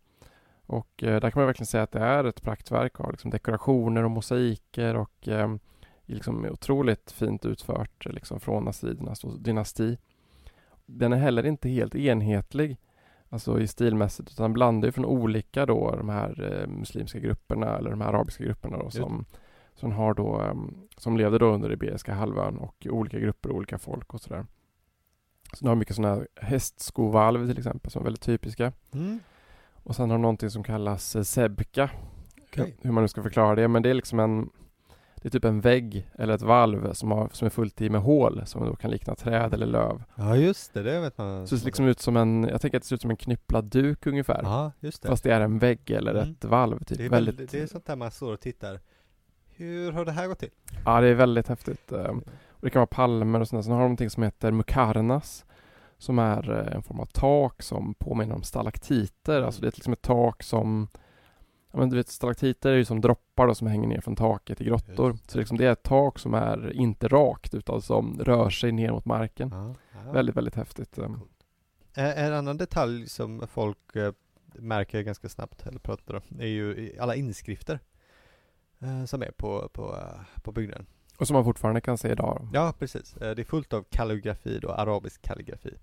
[0.66, 4.04] Och eh, där kan man verkligen säga att det är ett praktverk av liksom, dekorationer
[4.04, 5.56] och mosaiker och eh,
[6.06, 9.98] liksom, otroligt fint utfört liksom, från nasseridernas dynasti.
[10.86, 12.78] Den är heller inte helt enhetlig
[13.30, 17.90] alltså i stilmässigt utan blandar ju från olika då de här eh, muslimska grupperna eller
[17.90, 19.26] de här arabiska grupperna då, som,
[19.76, 20.56] som har då eh,
[20.98, 24.46] som levde då under Iberiska halvön och olika grupper och olika folk och sådär.
[25.54, 28.74] Så de har mycket sådana här hästskovalv till exempel som är väldigt typiska.
[28.94, 29.20] Mm.
[29.84, 31.90] Och sen har de någonting som kallas eh, sebka.
[32.52, 32.76] Okej.
[32.82, 34.50] Hur man nu ska förklara det, men det är liksom en
[35.22, 38.02] det är typ en vägg eller ett valv som, har, som är fullt i med
[38.02, 40.04] hål som då kan likna träd eller löv.
[40.16, 41.48] Ja, just det, det vet man.
[41.48, 43.18] Så det ser liksom ut som en, jag tänker att det ser ut som en
[43.18, 44.40] knypplad duk ungefär.
[44.44, 45.08] Ja, just det.
[45.08, 46.32] Fast det är en vägg eller Mm.
[46.32, 46.84] ett valv.
[46.84, 46.98] Typ.
[46.98, 47.52] det, är väldigt, väldigt...
[47.52, 48.80] det är sånt där man står och tittar.
[49.56, 50.52] Hur har det här gått till?
[50.86, 51.92] Ja, det är väldigt häftigt.
[52.60, 53.64] Och det kan vara palmer och sånt.
[53.66, 55.46] Sen har de någonting som heter mukarnas.
[55.98, 59.42] Som är eh, en form av tak som påminner om stalaktiter.
[59.42, 60.88] Alltså det är liksom ett tak som
[61.72, 64.62] Ja men du vet stalaktiter är ju som droppar då som hänger ner från taket
[64.62, 65.12] i grottor.
[65.12, 68.72] Just Så liksom det är ett tak som är inte rakt utan som rör sig
[68.72, 69.50] ner mot marken.
[69.54, 69.76] Ja.
[70.06, 70.12] Ja.
[70.12, 70.98] Väldigt, väldigt häftigt.
[70.98, 71.06] eh.
[71.94, 74.12] Eh, En annan detalj som folk eh,
[74.54, 77.80] märker ganska snabbt, eller pratar om, är ju alla inskrifter
[78.80, 79.96] eh, som är på, på,
[80.44, 80.86] på byggnaden.
[81.18, 82.48] Och som man fortfarande kan se idag.
[82.54, 83.18] Ja, precis.
[83.18, 85.74] Eh, det är fullt av kalligrafi då, arabisk kalligrafi.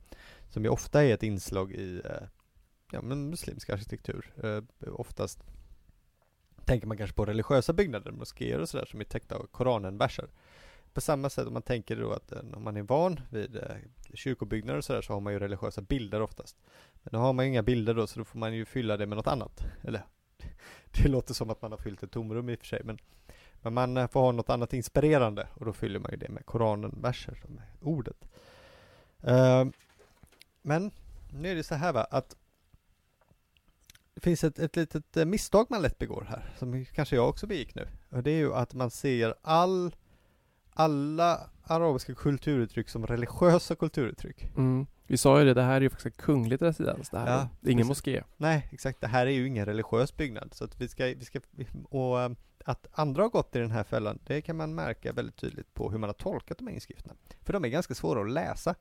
[0.48, 2.28] Som ju ofta är ett inslag i eh,
[2.90, 4.32] ja, men muslimsk arkitektur.
[4.42, 5.44] Eh, oftast
[6.64, 10.28] tänker man kanske på religiösa byggnader, moskéer och sådär som är täckta av Koranenverser.
[10.92, 13.60] På samma sätt om man tänker då att om man är van vid
[14.14, 16.56] kyrkobyggnader och sådär så har man ju religiösa bilder oftast.
[17.02, 19.06] Men nu har man ju inga bilder då så då får man ju fylla det
[19.06, 19.64] med något annat.
[19.82, 20.02] Eller
[20.90, 22.98] det låter som att man har fyllt ett tomrum i och för sig men,
[23.64, 26.46] men man eh, får ha något annat inspirerande och då fyller man ju det med
[26.46, 28.28] Koranen-verser, som är ordet.
[29.22, 29.64] Eh,
[30.62, 30.90] men
[31.32, 32.36] nu är det så här va att
[34.14, 37.46] det finns ett, ett litet eh, misstag man lätt begår här, som kanske jag också
[37.46, 37.88] begick nu.
[38.10, 39.94] Och det är ju att man ser all,
[40.70, 44.50] alla arabiska kulturuttryck som religiösa kulturuttryck.
[44.56, 44.86] Mm.
[45.06, 47.10] Vi sa ju det, det här är ju faktiskt en kunglig residens.
[47.10, 47.88] Det här Ja, är ingen precis.
[47.88, 48.22] moské.
[48.36, 49.00] Nej, exakt.
[49.00, 50.54] Det här är ju ingen religiös byggnad.
[50.54, 51.40] Så att vi ska, vi ska,
[51.88, 52.30] och eh,
[52.64, 55.90] att andra har gått i den här fällan, det kan man märka väldigt tydligt på
[55.90, 57.14] hur man har tolkat de här inskrifterna.
[57.42, 58.74] För de är ganska svåra att läsa.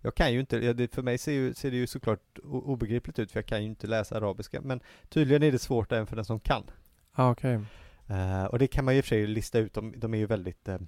[0.00, 3.38] Jag kan ju inte, för mig ser, ju, ser det ju såklart obegripligt ut, för
[3.38, 6.40] jag kan ju inte läsa arabiska, men tydligen är det svårt även för den som
[6.40, 6.62] kan.
[7.12, 7.60] Ah, okej.
[8.06, 10.18] Eh, och det kan man ju i och för sig lista ut, de, de är
[10.18, 10.78] ju väldigt eh,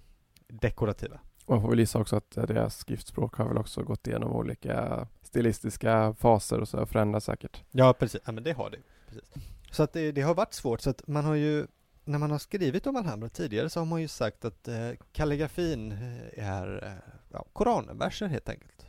[0.49, 1.21] dekorativa.
[1.47, 6.15] Man får väl gissa också att deras skriftspråk har väl också gått igenom olika stilistiska
[6.19, 7.63] faser och så har förändrats säkert.
[7.71, 8.21] Ja, precis.
[8.25, 8.79] Ja, men det har det.
[9.09, 9.33] Precis.
[9.71, 11.67] Så att det, det har varit svårt, så att man har ju
[12.05, 15.93] när man har skrivit om Alhambra tidigare så har man ju sagt att eh, kalligrafin
[15.93, 18.87] eh, är eh, ja, koranverser helt enkelt.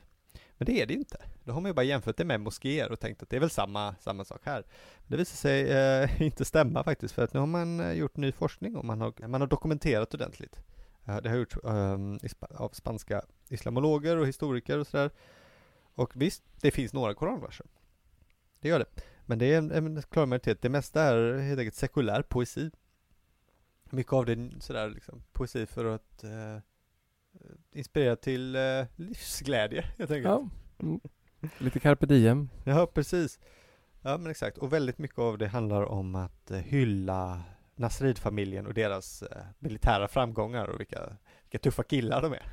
[0.58, 1.18] Men det är det ju inte.
[1.44, 3.50] Då har man ju bara jämfört det med moskéer och tänkt att det är väl
[3.50, 4.64] samma, samma sak här.
[5.08, 8.32] Det visar sig eh, inte stämma faktiskt, för att nu har man eh, gjort ny
[8.32, 10.60] forskning och man har, man har dokumenterat ordentligt.
[11.06, 15.12] Eh, det har gjorts ehm, av spanska islamologer och historiker och sådär.
[15.96, 17.66] Och visst, det finns några koranverser.
[18.60, 19.04] Det gör det.
[19.26, 20.62] Men det är en, en klar majoritet.
[20.62, 22.72] Det mesta är helt enkelt sekulär poesi.
[23.94, 26.58] Mycket av det är sådär liksom poesi för att eh,
[27.72, 30.26] inspirera till eh, livsglädje helt enkelt.
[30.26, 30.50] Ja.
[30.80, 31.00] Mm.
[31.58, 32.50] Lite carpe diem.
[32.64, 33.40] Ja, precis.
[34.02, 34.58] Ja, men exakt.
[34.58, 37.44] Och väldigt mycket av det handlar om att eh, hylla
[37.76, 42.44] Nasrid-familjen och deras eh, militära framgångar och vilka, vilka tuffa killar de är.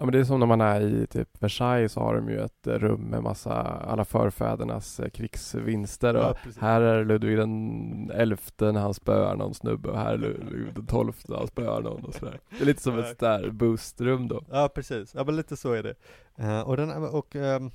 [0.00, 2.40] Ja men det är som när man är i typ Versailles så har de ju
[2.40, 8.72] ett rum med massa, alla förfädernas eh, krigsvinster och Ja, här är Ludvig den elfte
[8.72, 12.04] när han spöar någon snubbe och här är Ludvig den tolfte när han spöar någon
[12.04, 12.40] och sådär.
[12.50, 13.06] Det är lite som Ja.
[13.06, 14.42] ett där boostrum då.
[14.50, 15.14] Ja, precis.
[15.14, 15.94] Ja, men lite så är det.
[16.36, 17.70] Eh, och, den, och, ehm,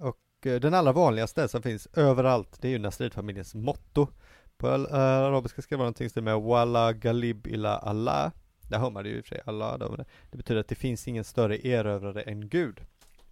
[0.00, 4.08] och eh, den allra vanligaste som finns överallt, det är ju Nasrid-familjens motto.
[4.56, 8.32] På arabiska ska det vara någonting som med Walla Galib ila Allah.
[8.72, 10.74] Där hör man det ju i och för sig, men det, det betyder att det
[10.74, 12.80] finns ingen större erövrare än Gud.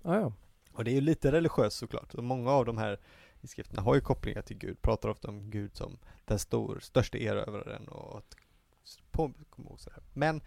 [0.02, 0.32] Ah, ja.
[0.72, 2.14] Och det är ju lite religiöst såklart.
[2.14, 2.98] Och många av de här
[3.40, 7.88] inskrifterna har ju kopplingar till Gud, pratar ofta om Gud som den stor, största erövraren
[7.88, 8.36] och att
[9.10, 9.32] på.
[10.12, 10.40] Men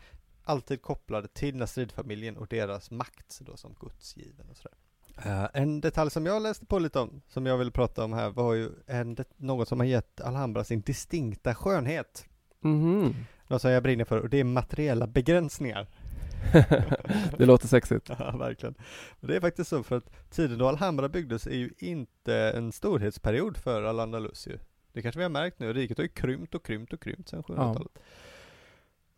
[0.44, 4.78] alltid kopplade till Nasrid-familjen och deras makt då som gudsgiven och sådär.
[5.18, 8.30] Eh, en detalj som jag läste på lite om, som jag vill prata om här,
[8.30, 12.26] var ju en, något som har gett Alhambra sin distinkta skönhet.
[12.60, 13.16] Mhm.
[13.54, 15.88] Något som jag brinner för, och det är materiella begränsningar.
[17.38, 18.10] det låter sexigt.
[18.20, 18.76] Ja, verkligen.
[19.20, 22.72] Och det är faktiskt så för att tiden då Alhambra byggdes är ju inte en
[22.72, 24.48] storhetsperiod för Al-Andalus.
[24.94, 27.44] Det kanske vi har märkt nu, riket har ju krympt och krympt och krympt sedan
[27.44, 27.92] 700-talet.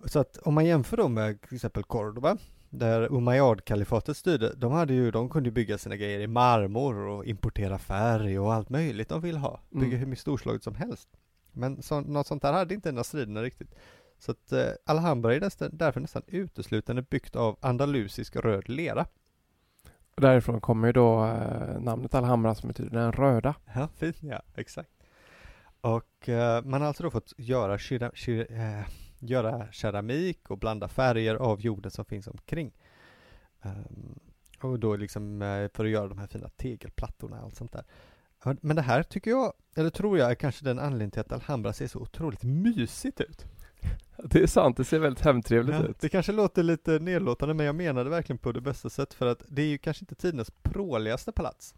[0.06, 2.38] Så att om man jämför då med till exempel Cordoba,
[2.70, 7.78] där Umayyad-kalifatet styrde, de hade ju, de kunde bygga sina grejer i marmor och importera
[7.78, 9.60] färg och allt möjligt de vill ha.
[9.70, 10.00] Bygga Mm.
[10.00, 11.10] hur mycket storslaget som helst.
[11.52, 13.76] Men så, något sånt där hade inte nasriderna riktigt.
[14.20, 19.06] Så att eh, Alhambra är nästan, därför nästan uteslutande byggt av andalusisk röd lera.
[20.16, 23.56] Och därifrån kommer ju då eh, namnet Alhambra som betyder den röda.
[23.76, 24.18] Ja, fint.
[24.20, 24.90] Ja, exakt.
[25.82, 28.86] Och eh, man har alltså då fått göra, kera, kera, eh,
[29.20, 32.72] göra keramik och blanda färger av jorden som finns omkring.
[33.62, 34.20] Ehm,
[34.62, 37.84] och då liksom eh, för att göra de här fina tegelplattorna och allt sånt där.
[38.62, 41.74] Men det här tycker jag, eller tror jag, är kanske den anledningen till att Alhambra
[41.74, 43.46] ser så otroligt mysigt ut.
[44.18, 46.00] Det är sant, det ser väldigt hemtrevligt Ja, ut.
[46.00, 49.26] det kanske låter lite nedlåtande men jag menar det verkligen på det bästa sätt för
[49.26, 51.76] att det är ju kanske inte tidernas pråligaste palats.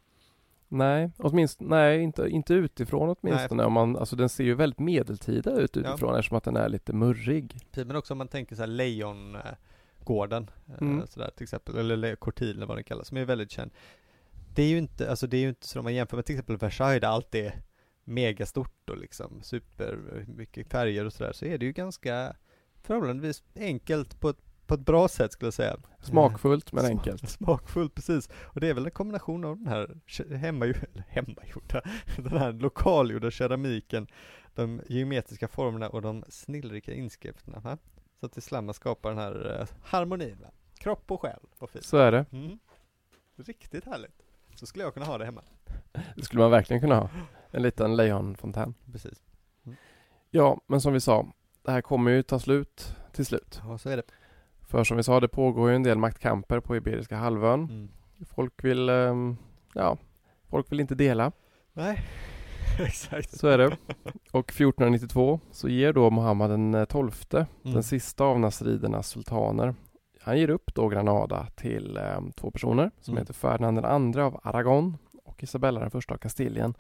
[0.70, 3.64] Nej, åtminstone, nej inte, inte utifrån åtminstone.
[3.64, 6.94] Om man, alltså den ser ju väldigt medeltida ut utifrån eftersom att den är lite
[6.94, 7.56] murrig.
[7.76, 10.50] Men också om man tänker så här Lejongården,
[10.82, 11.00] Mm.
[11.00, 13.72] eh, sådär till exempel, eller eller vad den kallas, som är väldigt känd.
[14.56, 16.36] Det är ju inte, alltså det är ju inte så om man jämför med till
[16.36, 17.54] exempel Versailles där allt är
[18.08, 22.36] megastort och liksom super mycket färger och sådär, så är det ju ganska
[22.84, 25.78] förhållandevis enkelt på ett, på ett bra sätt skulle jag säga.
[26.02, 27.30] Smakfullt men Sma- enkelt.
[27.30, 28.30] Smakfullt, precis.
[28.44, 29.98] Och det är väl en kombination av den här
[30.36, 31.82] hemmagjorda,
[32.18, 34.08] den här lokalgjorda keramiken,
[34.56, 37.60] de geometriska formerna och de snillrika inskrifterna.
[37.60, 37.78] Va?
[38.20, 40.38] Så att tillsammans skapar den här eh, harmonin.
[40.42, 40.48] Va?
[40.80, 41.86] Kropp och själ, vad fint.
[41.86, 42.26] Så är det.
[42.32, 42.60] Mm.
[43.36, 44.24] Riktigt härligt.
[44.56, 45.44] Så skulle jag kunna ha det hemma.
[46.16, 47.10] Det skulle man verkligen kunna ha.
[47.52, 48.74] En liten lejonfontän.
[48.92, 49.24] Precis.
[50.30, 51.28] Ja, men som vi sa,
[51.66, 53.62] det här kommer ju ta slut till slut.
[53.68, 54.04] Ja, så är det.
[54.62, 57.64] För som vi sa, det pågår ju en del maktkamper på Iberiska halvön.
[57.64, 57.90] Mm.
[58.36, 59.38] Folk vill, ehm,
[59.74, 59.98] ja,
[60.50, 61.32] folk vill inte dela.
[61.74, 62.04] Nej,
[62.80, 63.38] exakt.
[63.38, 63.78] Så är det.
[64.32, 67.74] Och 1492 så ger då Muhammad den tolfte, Mm.
[67.74, 69.76] den sista av nasridernas sultaner.
[70.22, 73.22] Han ger upp då Granada till ehm, två personer som Mm.
[73.22, 76.74] heter Ferdinand den andra av Aragon och Isabella den första av Kastiljen.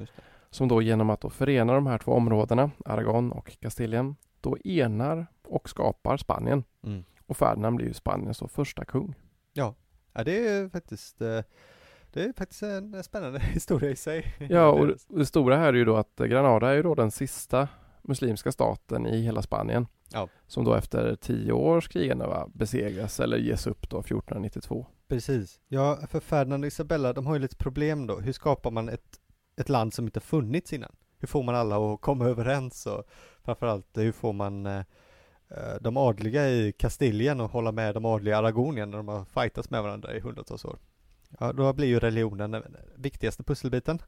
[0.50, 5.28] Som då genom att då förena de här två områdena, Aragon och Kastilien, då enar
[5.48, 6.64] och skapar Spanien.
[6.84, 7.04] Mm.
[7.26, 9.16] Och Ferdinand blir ju Spaniens första kung.
[9.54, 9.76] Ja,
[10.14, 11.42] det är faktiskt eh,
[12.14, 14.36] det är faktiskt en spännande historia i sig.
[14.50, 17.68] Ja, och det stora här är ju då att Granada är ju då den sista
[18.02, 19.88] muslimska staten i hela Spanien.
[20.14, 20.30] Ja.
[20.48, 24.86] Som då efter tio års krigande va, besegras eller ges upp då 1492.
[25.08, 25.60] Precis.
[25.68, 28.20] Ja, för Ferdinand och Isabella, de har ju lite problem då.
[28.20, 29.20] Hur skapar man ett,
[29.58, 30.96] ett land som inte funnits innan?
[31.20, 33.04] Hur får man alla att komma överens och
[33.46, 34.84] framförallt hur får man eh,
[35.50, 39.26] eh de adliga i Kastilien och hålla med de adliga i Aragonien när de har
[39.26, 40.80] fightats med varandra i hundratals år?
[41.39, 42.63] Ja, då blir ju religionen den
[42.96, 44.00] viktigaste pusselbiten.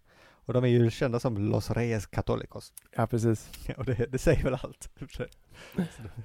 [0.50, 2.74] Och de är ju kända som Los Reyes Católicos.
[2.96, 3.50] Ja, precis.
[3.78, 4.90] och det, det säger väl allt.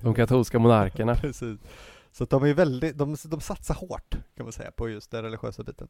[0.00, 1.14] De katolska monarkerna.
[1.20, 1.60] precis.
[2.12, 5.62] Så de är väldigt, de, de satsar hårt kan man säga på just den religiösa
[5.62, 5.88] biten.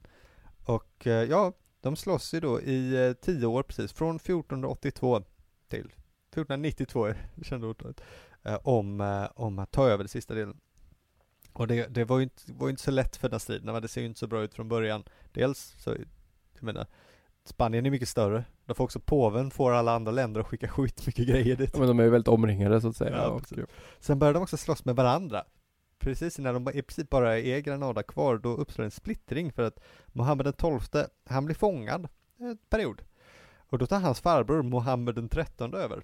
[0.65, 1.53] Och eh, ja,
[1.85, 5.23] de slåss ju då i eh, tio år precis, från 1482
[5.69, 7.75] till 1492, kände
[8.43, 10.61] eh, om, om att ta över den sista delen.
[11.53, 14.01] Och det, det var ju inte, var inte så lätt för den striden, det ser
[14.01, 15.05] ju inte så bra ut från början.
[15.33, 15.91] Dels så,
[16.55, 16.87] jag menar,
[17.45, 18.45] Spanien är mycket större.
[18.67, 21.71] Då får också påven får alla andra länder att skicka skitmycket grejer dit.
[21.73, 23.17] Ja, men de är ju väldigt omringade så att säga.
[23.17, 23.43] Ja, och,
[24.01, 25.45] Sen börjar de också slåss med varandra.
[26.05, 29.81] Precis när de i princip bara är Granada kvar, då uppstår en splittring för att
[30.07, 33.03] Mohammed XII, han blir fångad en period.
[33.57, 36.03] Och då tar hans farbror Mohammed XIII över.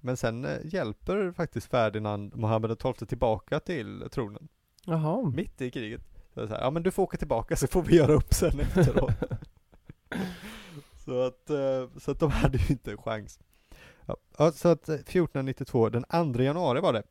[0.00, 4.48] Men sen eh, hjälper faktiskt Ferdinand Mohammed XII tillbaka till tronen.
[4.84, 5.30] Jaha.
[5.30, 6.02] Mitt i kriget.
[6.34, 8.60] Så, så här, ja men du får åka tillbaka så får vi göra upp sen
[8.60, 9.12] efteråt.
[11.04, 13.38] så att, eh, så att de hade ju inte en chans.
[14.38, 17.02] Ja, så att 1492, eh, den 2 januari var det,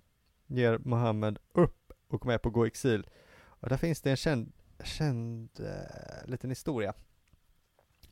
[0.48, 3.08] ger Mohammed upp och med på att gå i exil.
[3.38, 4.52] Och där finns det en känd,
[4.84, 6.94] känd uh, liten historia.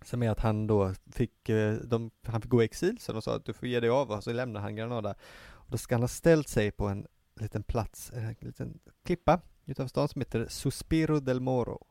[0.01, 3.21] Som är att han då fick, uh, de, han fick gå i exil, så de
[3.21, 5.15] sa att du får ge dig av, och så lämnar han Granada.
[5.51, 9.41] Och då ska han ha ställt sig på en liten plats, eh, en liten klippa
[9.65, 11.85] utanför stan som heter Suspiro del Moro.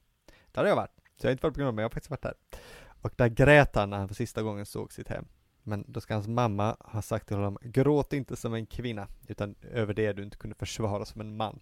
[0.52, 2.10] Där har jag varit, så jag har inte varit på Granada, men jag har faktiskt
[2.10, 2.34] varit där.
[3.02, 5.26] Och där grät han när han för sista gången såg sitt hem.
[5.62, 9.54] Men då ska hans mamma ha sagt till honom, gråt inte som en kvinna, utan
[9.62, 11.60] över det du inte kunde försvara som en man.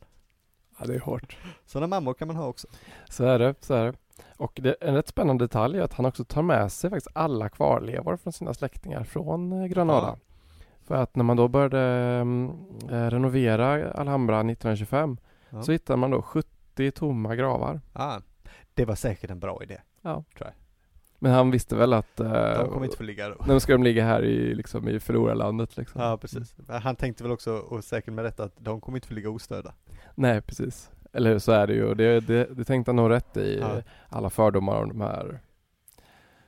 [0.80, 1.36] Ja, det är hårt.
[1.66, 2.68] Sådana mammor kan man ha också.
[3.08, 3.94] Så är det, så är det.
[4.36, 7.48] Och det, en rätt spännande detalj är att han också tar med sig faktiskt alla
[7.48, 10.06] kvarlevor från sina släktingar från eh, Granada.
[10.06, 10.16] Ja.
[10.86, 11.80] För att när man då började
[12.90, 15.16] äh, renovera Alhambra 1925
[15.50, 15.62] ja.
[15.62, 17.80] så hittade man då 70 tomma gravar.
[17.92, 18.20] Ja,
[18.74, 19.80] det var säkert en bra idé.
[20.02, 20.24] Ja.
[20.36, 20.54] Tror jag.
[21.22, 22.20] Men han visste väl att...
[22.20, 23.44] Uh, de kommer inte få ligga då.
[23.46, 26.00] Nu ska de ligga här i, liksom, i förlorarlandet liksom.
[26.00, 26.54] Ja, precis.
[26.82, 29.74] Han tänkte väl också, och säkert med rätt, att de kommer inte få ligga ostörda.
[30.20, 30.90] Nej, precis.
[31.12, 33.82] Eller så är det ju, det, det, det tänkte han nog rätt i, ja.
[34.08, 35.40] alla fördomar om de här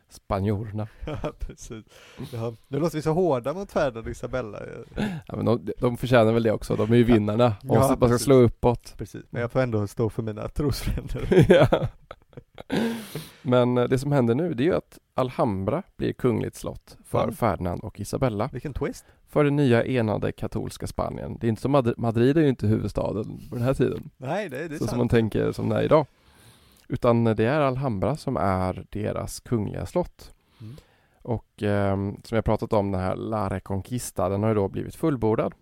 [0.08, 0.88] spanjorerna.
[1.06, 1.84] Ja, precis.
[2.32, 4.58] Ja, nu låter vi så hårda mot Ferdinand och Isabella.
[5.26, 7.56] Ja, men de, de förtjänar väl det också, de är ju vinnarna.
[7.62, 8.94] Ja, och man ska slå uppåt.
[8.98, 11.46] Precis, men jag får ändå stå för mina trosfränder.
[11.48, 11.88] ja.
[13.42, 17.26] Men eh, det som händer nu det är ju att Alhambra blir kungligt slott för
[17.26, 17.32] ja.
[17.32, 18.50] Ferdinand och Isabella.
[18.52, 19.04] Vilken twist!
[19.28, 21.38] För det nya enade katolska Spanien.
[21.38, 24.10] Det är inte som Madrid, Madrid är ju inte huvudstaden på den här tiden.
[24.16, 24.90] Nej, det, det är Så sant.
[24.90, 26.06] som man tänker som det är idag.
[26.88, 30.34] Utan det är Alhambra som är deras kungliga slott.
[30.60, 30.76] Mm.
[31.22, 34.94] Och eh, som jag pratat om, den här La Reconquista, den har ju då blivit
[34.94, 35.54] fullbordad.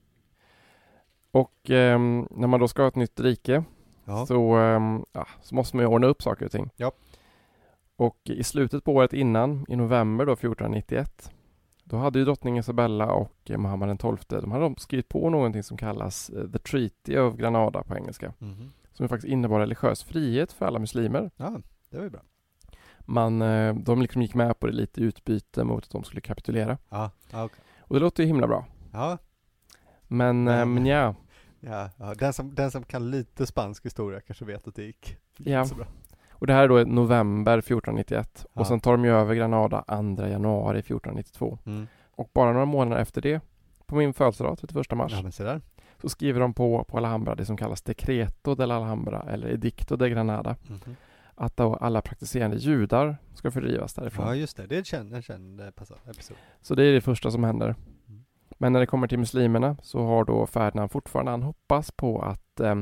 [1.30, 1.98] Och eh,
[2.30, 3.64] när man då ska ha ett nytt rike
[4.04, 4.26] ja.
[4.26, 6.70] så, um, ja, så måste man ju ordna upp saker och ting.
[6.76, 6.92] Ja.
[7.96, 11.32] Och i slutet på året innan, i november då 1491,
[11.84, 15.76] då hade ju drottning Isabella och Muhammed den XII, de hade skrivit på någonting som
[15.76, 18.32] kallas uh, The Treaty of Granada på engelska.
[18.40, 18.72] Mm.
[18.92, 21.30] Som faktiskt innebar religiös frihet för alla muslimer.
[21.36, 21.60] Ja,
[21.90, 22.20] det var ju bra.
[23.00, 26.20] Man, uh, de liksom gick med på det lite i utbyte mot att de skulle
[26.20, 26.78] kapitulera.
[26.88, 27.48] Ja, okay.
[27.80, 28.66] Och det låter ju himla bra.
[28.92, 29.18] Ja.
[30.08, 31.14] Men, men ja,
[31.60, 35.16] Ja, ja den, som, den som kan lite spansk historia kanske vet att det gick
[35.36, 35.64] ja.
[35.64, 35.86] så bra.
[36.30, 38.60] Och det här är då november 1491 ja.
[38.60, 39.84] och sen tar de ju över Granada
[40.16, 41.58] 2 januari 1492.
[41.66, 41.86] Mm.
[42.10, 43.40] Och bara några månader efter det,
[43.86, 45.60] på min födelsedag, 31 mars, ja, men så, där.
[46.02, 49.96] så skriver de på, på Alhambra det som kallas Decreto de la Alhambra eller Edicto
[49.96, 50.56] de Granada.
[50.68, 50.96] Mm.
[51.34, 54.26] Att då alla praktiserande judar ska fördrivas därifrån.
[54.26, 54.66] Ja, just det.
[54.66, 55.98] Det är en känd, en känd episod.
[56.60, 57.74] Så det är det första som händer.
[58.62, 62.60] Men när det kommer till muslimerna så har då Ferdinand fortfarande, han hoppas på att
[62.60, 62.74] eh,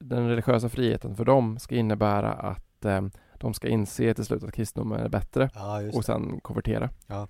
[0.00, 3.02] den religiösa friheten för dem ska innebära att eh,
[3.34, 6.90] de ska inse till slut att kristendomen är bättre ja, och sen konvertera.
[7.06, 7.28] Ja.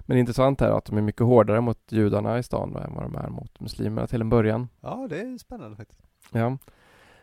[0.00, 3.04] Men det intressant är att de är mycket hårdare mot judarna i stan än vad
[3.04, 4.68] de är mot muslimerna till en början.
[4.80, 6.02] Ja, det är spännande faktiskt.
[6.32, 6.58] Ja.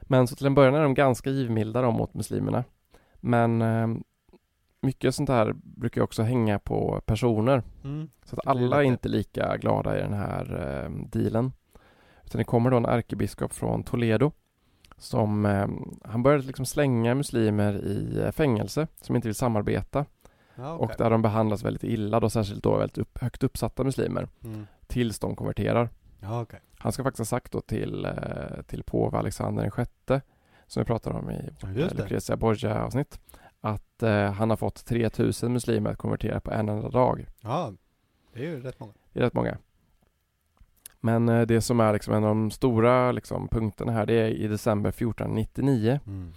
[0.02, 2.64] Men så till en början är de ganska givmilda mot muslimerna.
[3.16, 3.88] Men eh,
[4.82, 7.64] mycket sånt här brukar också hänga på personer.
[7.84, 8.10] Mm.
[8.26, 10.44] Så att alla är inte lika glada i den här
[10.84, 11.52] eh, dealen.
[12.26, 14.32] Utan det kommer då en ärkebiskop från Toledo
[14.98, 15.68] som eh,
[16.04, 20.06] han började liksom slänga muslimer i eh, fängelse som inte vill samarbeta
[20.56, 24.28] Ja, och där de behandlas väldigt illa då särskilt då väldigt upp, högt uppsatta muslimer
[24.44, 24.68] Mm.
[24.88, 25.90] tills de konverterar.
[26.24, 26.60] Okej.
[26.78, 28.12] Han ska faktiskt ha sagt då till, eh,
[28.68, 30.22] till påve Alexander den sjätte
[30.68, 31.50] som vi pratade om i
[33.04, 37.26] eh, Att eh, han har fått 3000 muslimer att konvertera på en enda dag.
[37.41, 37.74] Ja,
[38.34, 38.93] det är ju rätt många.
[39.14, 39.57] Det är rätt många.
[40.99, 44.28] Men eh, det som är liksom en av de stora liksom, punkterna här det är
[44.28, 46.34] i december 1499 Mm.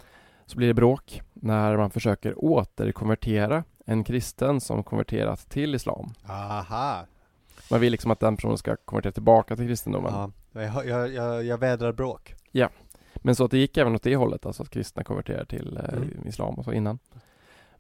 [0.46, 6.14] så blir det bråk när man försöker återkonvertera en kristen som konverterat till islam.
[6.28, 7.06] Aha.
[7.70, 10.12] Man vill liksom att den personen ska konvertera tillbaka till kristendomen.
[10.14, 10.30] Ja,
[10.62, 12.34] jag, jag, jag, jag vädrar bråk.
[13.22, 15.84] Men så att det gick även åt det hållet, alltså att kristna konverterar till eh,
[15.94, 16.26] Mm.
[16.26, 16.98] islam och så innan.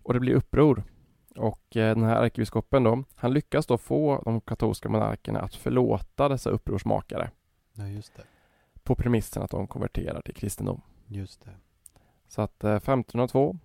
[0.02, 0.82] Och det blir uppror.
[1.36, 6.28] Och eh, den här ärkebiskopen då, han lyckas då få de katolska monarkerna att förlåta
[6.28, 7.30] dessa upprorsmakare
[7.74, 8.22] Ja, just det.
[8.82, 10.80] på premissen att de konverterar till kristendom.
[11.06, 11.50] Just det.
[12.28, 13.56] Så att eh, 1502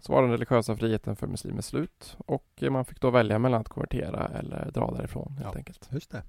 [0.00, 3.60] så var den religiösa friheten för muslimer slut och eh, man fick då välja mellan
[3.60, 5.58] att konvertera eller dra därifrån helt Ja.
[5.58, 5.88] enkelt.
[5.92, 6.22] Just det.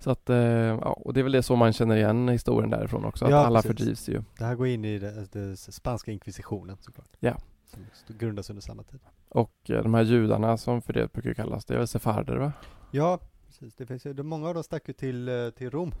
[0.00, 3.04] Så att, eh, ja, och det är väl det så man känner igen historien därifrån
[3.04, 3.78] också, att Ja, alla precis.
[3.78, 4.22] fördrivs ju.
[4.38, 7.08] Det här går in i det, det spanska inkvisitionen såklart.
[7.20, 7.36] Ja.
[7.66, 7.84] Som
[8.18, 9.00] grundas under samma tid.
[9.28, 12.52] Och eh, de här judarna som för det brukar kallas, det är väl sefarder va?
[12.90, 13.74] Ja, precis.
[13.74, 15.92] Det finns ju, det, många av dem stack ju till, eh, till Rom.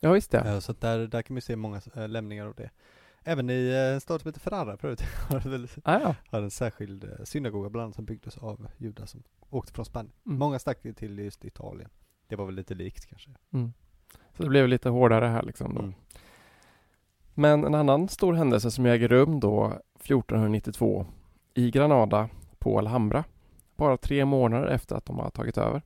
[0.00, 0.34] Ja visst.
[0.34, 2.70] Eh, Så där, där kan vi se många lämningar av det.
[3.26, 5.00] Även i en stad som heter Ferrara förut.
[5.28, 6.14] har, det väl, Ah, ja.
[6.30, 10.12] har en särskild synagoga bland annat som byggdes av judar som åkte från Spanien.
[10.26, 10.38] Mm.
[10.38, 11.90] Många stack till just Italien.
[12.34, 13.30] Det var väl lite likt kanske.
[13.52, 13.72] Mm.
[14.36, 15.80] Så det blev lite hårdare här liksom då.
[15.80, 15.94] Mm.
[17.34, 21.06] Men en annan stor händelse som äger rum då 1492
[21.54, 22.28] i Granada
[22.58, 23.24] på Alhambra.
[23.76, 25.82] Bara tre månader efter att de har tagit över.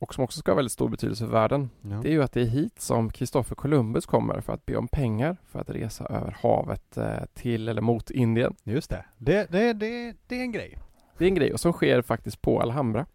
[0.00, 1.70] Och som också ska ha väldigt stor betydelse för världen.
[1.82, 2.00] Ja.
[2.02, 4.88] Det är ju att det är hit som Kristoffer Columbus kommer för att be om
[4.88, 8.54] pengar för att resa över havet eh, till eller mot Indien.
[8.64, 9.04] Just det.
[9.18, 10.16] Det, det, det.
[10.26, 10.78] det är en grej.
[11.18, 13.06] Det är en grej och som sker faktiskt på Alhambra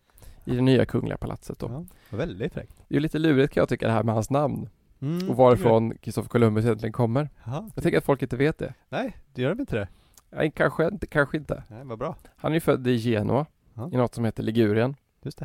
[0.50, 1.86] i det nya kungliga palatset då.
[2.12, 2.18] Ja.
[2.18, 2.74] Väldigt fräckt.
[2.88, 4.70] Det är lite lurigt kan jag tycka det här med hans namn
[5.02, 7.30] Mm, och varifrån Kristoffer Columbus egentligen kommer.
[7.46, 7.70] Ja.
[7.76, 8.74] Jag tänker att folk inte vet det.
[8.90, 9.88] Nej, det gör de inte det.
[10.30, 11.08] Nej, kanske inte.
[11.08, 11.64] Kanske inte.
[11.68, 12.16] Nej, vad bra.
[12.36, 13.90] Han är ju född i Genua, Ja.
[13.94, 14.96] i något som heter Ligurien,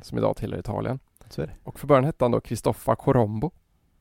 [0.02, 0.98] som idag tillhör Italien.
[1.28, 1.52] Så är det.
[1.62, 3.50] Och för början hette han då Cristoffa Colombo.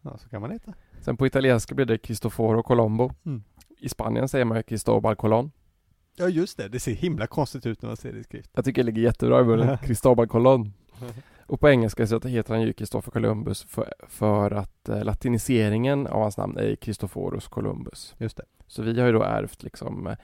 [0.01, 0.73] Ja, så kan man heta.
[1.01, 3.11] Sen på italienska blir det Cristoforo Colombo.
[3.25, 3.43] Mm.
[3.79, 5.51] I Spanien säger man ju Cristobal Colon.
[6.15, 6.67] Ja, just det.
[6.67, 8.49] Det ser himla konstigt ut när man ser det i skrift.
[8.53, 9.77] Jag tycker det ligger jättebra i munnen.
[9.83, 10.73] Cristobal Colon.
[11.47, 16.21] Och på engelska så heter han ju Kristoffer Columbus för, för att eh, latiniseringen av
[16.21, 18.15] hans namn är Christoforus Columbus.
[18.17, 18.43] Just det.
[18.67, 20.15] Så vi har ju då ärvt liksom eh,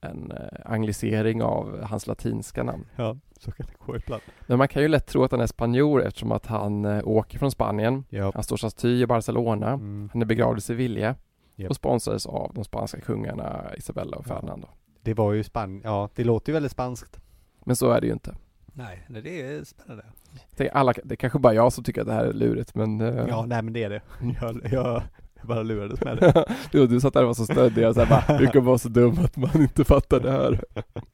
[0.00, 2.86] en eh, anglicering av hans latinska namn.
[2.96, 4.22] Ja, så kan det gå ibland.
[4.46, 7.38] Men man kan ju lätt tro att han är spanjor eftersom att han eh, åker
[7.38, 8.04] från Spanien.
[8.08, 8.30] Ja.
[8.34, 9.68] Han står staty i Barcelona.
[9.72, 10.10] Mm.
[10.12, 11.16] Han är begravd i Sevilla
[11.56, 11.70] Japp.
[11.70, 14.34] och sponsrades av de spanska kungarna Isabella och Ja.
[14.34, 14.62] Ferdinand.
[14.62, 14.68] då.
[15.02, 15.82] Det var ju Spanien.
[15.84, 17.20] Ja, det låter ju väldigt spanskt.
[17.64, 18.34] Men så är det ju inte.
[18.82, 20.04] Nej, nej, det är spännande.
[20.56, 23.00] Tänk, alla, det är kanske bara jag som tycker att det här är lurigt men
[23.00, 24.02] eh, Ja, nej men det är det.
[24.40, 25.02] Jag, jag
[25.42, 26.44] bara lurades med det.
[26.72, 28.78] du, du satt där och var så stöddig och så här bara, kan man vara
[28.78, 30.64] så dum att man inte fattar det här?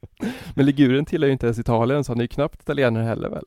[0.55, 3.45] Men Ligurien tillhör ju inte ens Italien så han är ju knappt italienare heller väl?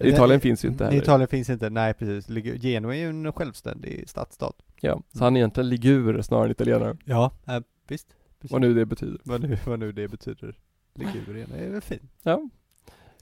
[0.00, 0.98] Italien finns ju inte heller.
[0.98, 2.28] Italien finns inte, nej precis.
[2.62, 4.56] Genua är ju en självständig stadsstat.
[4.80, 6.96] Ja, så han är egentligen ligur snarare än italienare.
[7.04, 8.08] Ja, äh, visst.
[8.40, 8.52] Precis.
[8.52, 9.20] Vad nu det betyder.
[9.24, 10.58] Vad nu, vad nu det betyder.
[10.94, 12.12] Ligurien är väl fint.
[12.22, 12.48] Ja.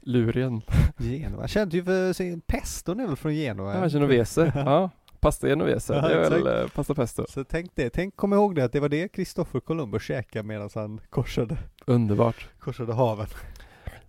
[0.07, 0.61] Lurien.
[0.97, 1.47] Genua.
[1.47, 3.77] Känd ju för sin peston är väl från Genua?
[3.77, 4.51] Ja, genovese.
[4.55, 4.89] Ja,
[5.19, 5.93] pasta genovese.
[5.93, 6.71] Ja, Det är väl exakt.
[6.71, 7.25] eh, pasta pesto.
[7.29, 10.69] Så tänk det, tänk, kom ihåg det att det var det Kristoffer Columbus käkade medan
[10.75, 12.49] han korsade, Underbart.
[12.59, 13.27] korsade haven.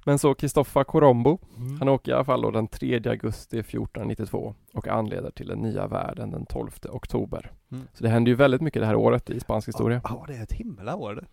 [0.04, 1.78] Men så Kristoffa Colombo, Mm.
[1.78, 5.86] han åker i alla fall då den 3 augusti 1492 och anleder till den nya
[5.86, 7.52] världen den 12 oktober.
[7.72, 7.84] Mm.
[7.94, 10.00] Så det händer ju väldigt mycket det här året i spansk historia.
[10.04, 11.24] Ja, det är ett himla år det.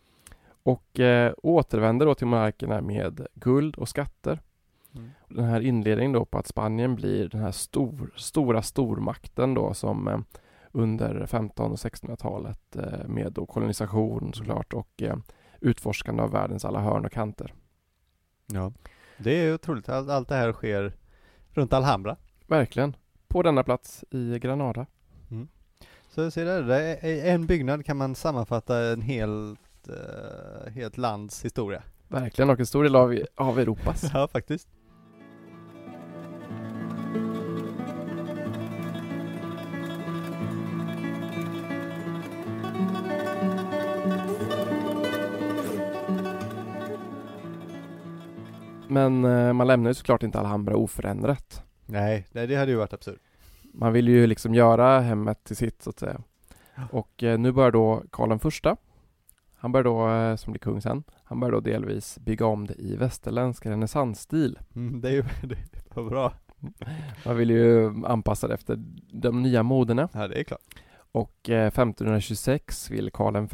[0.63, 4.39] Och eh, återvänder då till monarkerna med guld och skatter.
[4.95, 5.09] Mm.
[5.27, 10.07] Den här inledningen då på att Spanien blir den här stor, stora stormakten då som
[10.07, 10.19] eh,
[10.71, 15.17] under 15 och 1600-talet eh, med då kolonisation såklart och eh,
[15.61, 17.53] utforskande av världens alla hörn och kanter.
[18.45, 18.71] Ja.
[19.17, 20.93] Det är otroligt, allt, allt det här sker
[21.51, 22.17] runt Alhambra.
[22.47, 22.95] Verkligen.
[23.27, 24.85] På denna plats i Granada.
[26.09, 29.89] Så se där, det i en byggnad kan man sammanfatta en helt,
[30.67, 31.83] helt lands historia.
[32.07, 34.05] Verkligen och en stor del av, av Europas.
[34.13, 34.67] Ja, faktiskt.
[48.95, 51.63] Men eh, man lämnar ju såklart inte Alhambra oförändrat.
[51.85, 53.19] Nej, nej, det hade ju varit absurt.
[53.73, 56.21] Man vill ju liksom göra hemmet till sitt så att säga.
[56.91, 58.77] Och eh, nu börjar då Karl den första
[59.65, 62.73] han börjar då, eh, som blir kung sen, han börjar då delvis bygga om det
[62.73, 64.59] i västerländsk renässansstil.
[64.75, 65.57] Mm, det är ju det
[65.95, 66.33] var bra.
[67.25, 68.75] Man vill ju anpassa det efter
[69.11, 70.09] de nya moderna.
[70.13, 70.61] Ja, det är klart.
[71.15, 73.47] Och eh, 1526 vill Karl V,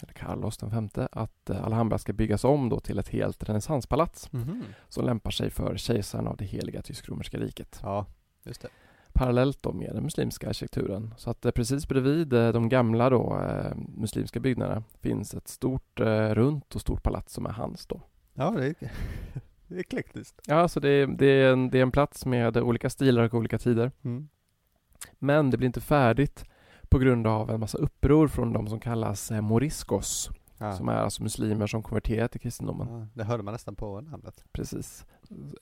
[0.00, 4.64] eller Carlos V, att eh, Alhambra ska byggas om då till ett helt renässanspalats Mhm.
[4.88, 7.80] som lämpar sig för kejsaren av det heliga tysk-romerska riket.
[7.82, 8.06] Ja,
[8.44, 8.68] just det.
[9.12, 11.14] Parallellt då med den muslimska arkitekturen.
[11.16, 16.00] Så att eh, precis bredvid eh, de gamla då eh, muslimska byggnaderna finns ett stort
[16.00, 18.00] eh, runt och stort palats som är hans då.
[18.34, 18.74] Ja, det är,
[19.68, 20.40] det är eklektiskt.
[20.46, 23.34] Ja, så det är, det, är en, det är en plats med olika stilar och
[23.34, 23.92] olika tider.
[24.04, 24.28] Mm.
[25.18, 26.44] Men det blir inte färdigt
[26.88, 30.30] på grund av en massa uppror från de som kallas eh, moriscos,
[30.60, 30.72] Ja.
[30.72, 32.88] som är alltså muslimer som konverterat till kristendomen.
[33.00, 34.44] Ja, det hörde man nästan på namnet.
[34.52, 35.06] Precis.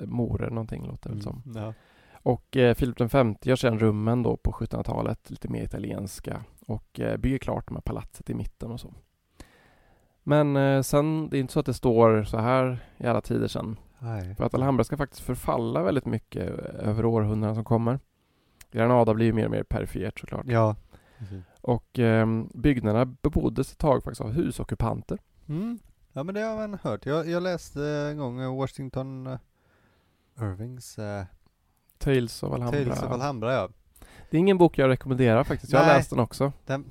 [0.01, 1.43] Morer någonting låter det som.
[1.47, 1.63] Mm.
[1.63, 1.73] Ja.
[2.13, 7.17] Och eh, Filip V gör sedan rummen då på 1700-talet, lite mer italienska och eh,
[7.17, 8.95] bygger klart med palatset i mitten och så.
[10.23, 13.49] Men eh, sen, det är inte så att det står så här i alla tider
[13.49, 13.77] sen.
[13.99, 14.35] Nej.
[14.35, 17.99] För att Alhambra ska faktiskt förfalla väldigt mycket över århundraden som kommer.
[18.71, 20.47] Granada blir ju mer och mer perifert såklart.
[20.47, 20.77] Ja.
[21.61, 25.19] Och eh, byggnaderna beboddes ett tag faktiskt av husockupanter.
[25.49, 25.79] Mm.
[26.13, 27.07] Ja men det har man hört.
[27.07, 29.39] Jag, jag läste en gång eh, Washington eh,
[30.41, 31.23] Irvings uh,
[31.99, 32.85] Tales of Alhambra.
[32.85, 33.69] Tales of Alhambra ja.
[34.31, 35.73] Det är ingen bok jag rekommenderar faktiskt.
[35.73, 36.53] Jag har läst den också.
[36.67, 36.85] Den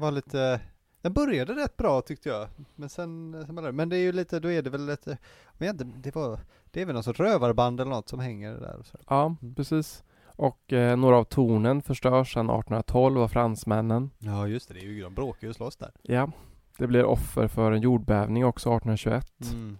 [0.00, 0.60] var lite,
[1.00, 2.48] den började rätt bra tyckte jag.
[2.74, 5.18] Men sen, sen men det är ju lite, då är det väl lite,
[5.58, 8.84] men det var, det är väl någon sorts rövarband eller något som hänger där.
[9.08, 9.54] Ja, Mm.
[9.54, 10.04] precis.
[10.42, 14.10] Och eh, några av tornen förstörs sedan 1812 av fransmännen.
[14.18, 15.90] Ja just det, det är ju, de bråkar ju och slåss där.
[16.02, 16.30] Ja,
[16.78, 19.26] det blir offer för en jordbävning också 1821.
[19.52, 19.78] Mm.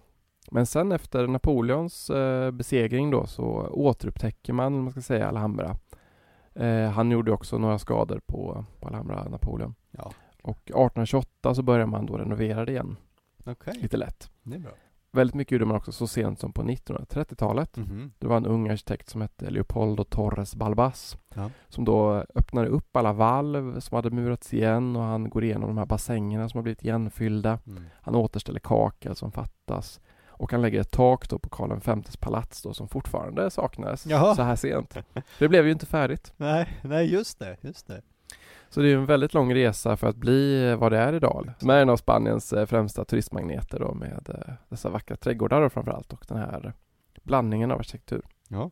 [0.51, 5.77] Men sen efter Napoleons eh, besegring då så återupptäcker man, man ska säga, Alhambra.
[6.55, 9.75] Eh, han gjorde också några skador på, på Alhambra, Napoleon.
[9.91, 12.97] Ja, Och 1828 så börjar man då renovera det igen,
[13.45, 13.75] okej.
[13.83, 14.31] lite lätt.
[14.43, 14.73] Det är bra.
[15.15, 17.77] Väldigt mycket gjorde man också så sent som på 1930-talet.
[17.77, 18.13] Mhm.
[18.19, 21.51] Det var en ung arkitekt som hette Leopoldo Torres Balbas Ja.
[21.69, 25.79] som då öppnade upp alla valv som hade murats igen och han går igenom de
[25.79, 27.59] här bassängerna som har blivit igenfyllda.
[27.67, 27.85] Mm.
[28.03, 32.63] Han återställer kakel som fattas och han lägger ett tak då på Karl Vs palats
[32.63, 34.35] då som fortfarande saknades Jaha.
[34.35, 34.97] så här sent.
[35.39, 36.33] Det blev ju inte färdigt.
[36.37, 38.03] Nej, nej just det, just det.
[38.73, 41.53] Så det är en väldigt lång resa för att bli vad det är idag.
[41.59, 45.71] Som är en av Spaniens eh, främsta turistmagneter då med eh, dessa vackra trädgårdar då
[45.71, 46.73] framförallt och den här
[47.23, 48.23] blandningen av arkitektur.
[48.49, 48.71] Ja.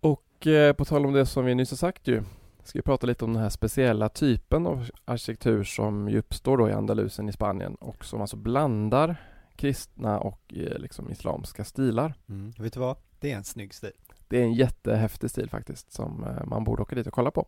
[0.00, 2.22] Och eh, på tal om det som vi nyss har sagt ju
[2.64, 6.68] ska vi prata lite om den här speciella typen av arkitektur som ju uppstår då
[6.68, 9.16] i Andalusien i Spanien och som alltså blandar
[9.56, 12.14] kristna och eh, liksom islamska stilar.
[12.28, 12.52] Mm.
[12.58, 12.96] Vet du vad?
[13.20, 13.92] Det är en snygg stil.
[14.28, 17.46] Det är en jättehäftig stil faktiskt som eh, man borde åka dit och kolla på.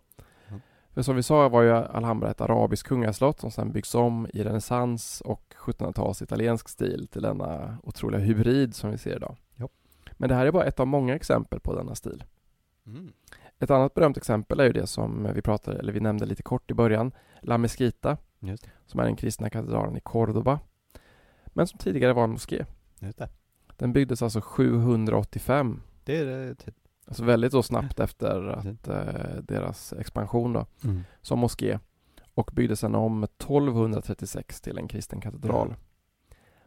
[0.95, 4.45] För som vi sa var ju Alhambra ett arabiskt kungaslott som sedan byggs om i
[4.45, 9.37] renässans och 1700-tals italiensk stil till denna otroliga hybrid som vi ser idag.
[9.57, 9.69] Ja.
[10.13, 12.25] Men det här är bara ett av många exempel på denna stil.
[12.87, 13.13] Mm.
[13.59, 16.71] Ett annat berömt exempel är ju det som vi pratade, eller vi nämnde lite kort
[16.71, 18.17] i början, La Mesquita,
[18.87, 20.59] som är den kristna katedralen i Cordoba,
[21.47, 22.65] men som tidigare var en moské.
[23.77, 26.55] Den byggdes alltså 785, Det är det.
[26.55, 26.75] typ.
[27.07, 31.01] Alltså väldigt så snabbt efter att eh, deras expansion då, Mm.
[31.23, 31.79] som moské
[32.35, 35.69] och byggdes sen om 1236 till en kristen katedral.
[35.71, 35.77] Ja.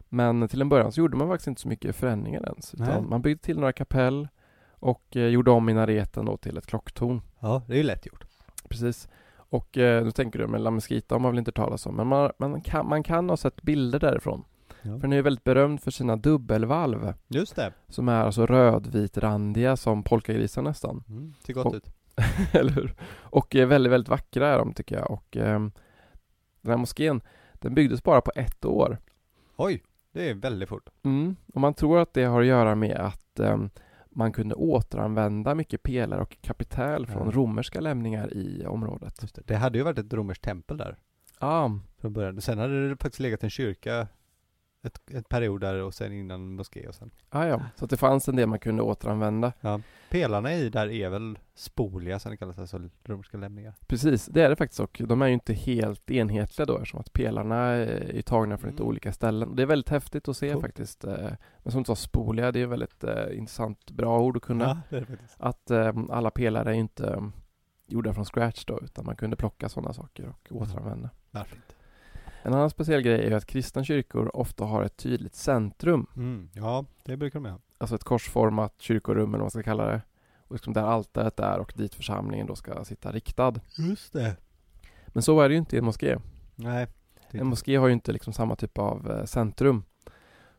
[0.08, 3.22] Men till en början så gjorde man faktiskt inte så mycket förändringar ens, utan man
[3.22, 4.28] byggde till några kapell
[4.70, 7.20] och eh, gjorde om minareten då till ett klocktorn.
[7.40, 8.24] Ja, det är ju lätt gjort.
[8.68, 9.08] Precis.
[9.36, 12.06] Och eh, nu tänker du, men La Mesquita har man väl inte talas om, men
[12.06, 14.44] man, man, kan, man kan ha sett bilder därifrån.
[14.82, 14.90] Ja.
[14.90, 17.72] För den är ju väldigt berömd för sina dubbelvalv, Just det.
[17.88, 21.04] som är alltså rödvitrandiga som polkagrisar nästan.
[21.08, 21.34] Mm.
[21.46, 21.86] Ser gott Och- ut.
[22.52, 22.94] Eller hur?
[23.20, 25.10] Och eh, väldigt, väldigt vackra är de tycker jag.
[25.10, 25.72] Och ehm,
[26.60, 27.20] den här moskén,
[27.52, 28.98] den byggdes bara på ett år.
[29.56, 30.88] Oj, det är väldigt fort.
[31.02, 31.36] Mm.
[31.54, 33.70] Och man tror att det har att göra med att ehm,
[34.10, 37.32] man kunde återanvända mycket pelare och kapitäl från Ja.
[37.34, 39.34] romerska lämningar i området.
[39.34, 39.42] Det.
[39.46, 40.96] det hade ju varit ett romerskt tempel där
[41.38, 41.70] Ah,
[42.00, 42.40] från början.
[42.40, 44.08] Sen hade det faktiskt legat en kyrka
[44.82, 47.10] ett, ett period där och sen innan moské och sen.
[47.30, 49.52] ah, ja, så att det fanns en del man kunde återanvända.
[50.10, 53.74] Pelarna i där är väl spolia som det kallas, alltså romerska lämningar.
[53.86, 57.12] Precis, det är det faktiskt och de är ju inte helt enhetliga då eftersom att
[57.12, 58.88] pelarna är ju tagna från lite Mm.
[58.88, 59.56] olika ställen.
[59.56, 60.64] Det är väldigt häftigt att se Coolt.
[60.64, 61.04] faktiskt.
[61.04, 61.30] eh,
[61.62, 64.64] Men som du sa, spolia, det är väldigt eh, intressant, bra ord att kunna.
[64.64, 65.16] Ja, det är det.
[65.36, 67.28] Att eh, alla pelare är inte eh,
[67.86, 71.10] gjorda från scratch då, utan man kunde plocka sådana saker och återanvända.
[71.30, 71.74] Varför inte?
[72.42, 76.06] En annan speciell grej är att kristna kyrkor ofta har ett tydligt centrum.
[76.16, 76.50] Mm.
[76.52, 77.58] Ja, det brukar de ha.
[77.78, 80.02] Alltså ett korsformat kyrkorum eller vad man ska kalla det.
[80.48, 83.54] Och liksom där altaret är och dit församlingen då ska sitta riktad.
[83.78, 84.36] Just det.
[85.06, 86.18] Men så är det ju inte i en moské.
[86.56, 86.86] Nej.
[87.30, 89.84] En moské har ju inte liksom samma typ av eh, centrum.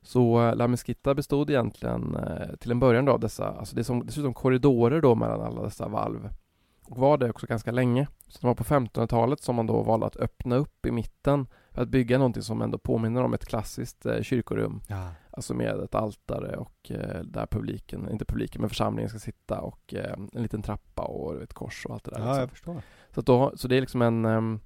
[0.02, 3.82] Så eh, La Mesquita bestod egentligen eh, till en början då av dessa, alltså det
[3.82, 6.30] är som, dessutom korridorer då mellan alla dessa valv.
[6.86, 8.08] Och var det också ganska länge.
[8.28, 11.48] Så det var på 1500-talet som man då valde att öppna upp i mitten
[11.82, 14.82] att bygga någonting som ändå påminner om ett klassiskt eh, kyrkorum.
[14.88, 15.10] Ja.
[15.32, 19.94] Alltså med ett altare och eh, där publiken, inte publiken men församlingen ska sitta och
[19.94, 22.20] eh, en liten trappa och ett kors och allt det där.
[22.20, 22.40] ja, liksom.
[22.42, 22.82] jag förstår.
[23.14, 24.60] Så, då, så det är liksom en ehm,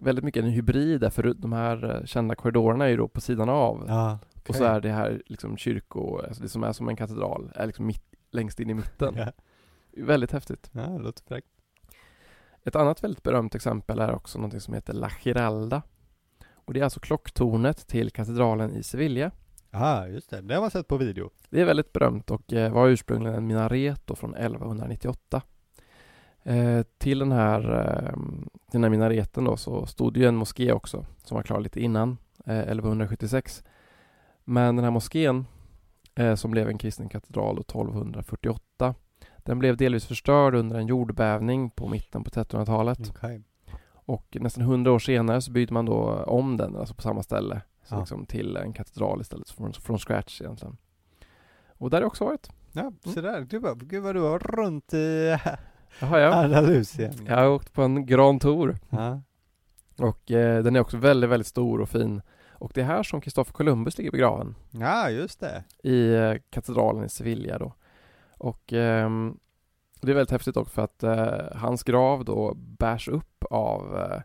[0.00, 3.20] väldigt mycket en hybrid där, för de här eh, kända korridorerna är ju då på
[3.20, 3.84] sidan av.
[3.88, 4.18] Ja.
[4.48, 7.66] Och så är det här liksom kyrko, alltså det som är som en katedral, är
[7.66, 9.14] liksom mitt, längst in i mitten.
[9.16, 9.32] Ja,
[9.96, 10.70] Väldigt häftigt.
[10.72, 11.48] ja det låter fräckt.
[12.64, 15.82] Ett annat väldigt berömt exempel är också något som heter La Giralda.
[16.64, 19.30] Och det är alltså klocktornet till katedralen i Sevilla.
[19.70, 20.40] Ja, just det.
[20.40, 21.30] Det har man sett på video.
[21.50, 25.42] Det är väldigt berömt och eh, var ursprungligen en minaret från 1198.
[26.42, 28.18] Eh, till den här, eh,
[28.72, 32.18] den här minareten då så stod ju en moské också som var klar lite innan,
[32.46, 33.64] eh, 1176.
[34.44, 35.46] Men den här moskén
[36.14, 38.94] eh, som blev en kristen katedral då 1248
[39.36, 42.98] den blev delvis förstörd under en jordbävning på mitten på 1300-talet.
[43.10, 43.42] Okej.
[44.06, 47.60] Och nästan hundra år senare så byggde man då om den, alltså på samma ställe,
[47.84, 47.98] så Ja.
[48.00, 50.76] liksom till en katedral istället, från, från scratch egentligen.
[51.78, 52.50] Och där har jag också varit.
[52.72, 53.40] Ja, så där.
[53.40, 55.36] Gud vad, gud vad du har runt i
[56.00, 56.34] Jaha, ja.
[56.34, 57.12] Andalusien.
[57.26, 59.20] Jag har åkt på en Grand Tour Ja.
[59.98, 62.22] och eh, den är också väldigt, väldigt stor och fin.
[62.50, 65.64] Och det är här som Kristoffer Columbus ligger begraven, ja, just det.
[65.82, 67.74] i eh, katedralen i Sevilla då.
[68.38, 68.72] Och
[70.04, 73.96] ehm, det är väldigt häftigt också för att eh, hans grav då bärs upp av
[73.98, 74.20] eh,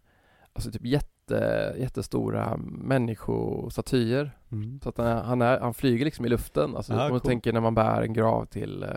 [0.54, 4.80] alltså typ jätte, jättestora människostatyer Mm.
[4.84, 6.76] Så att han, är- han, är, han flyger liksom i luften.
[6.76, 7.30] Alltså, Ja, om man cool.
[7.30, 8.90] tänker när man bär en grav till eh,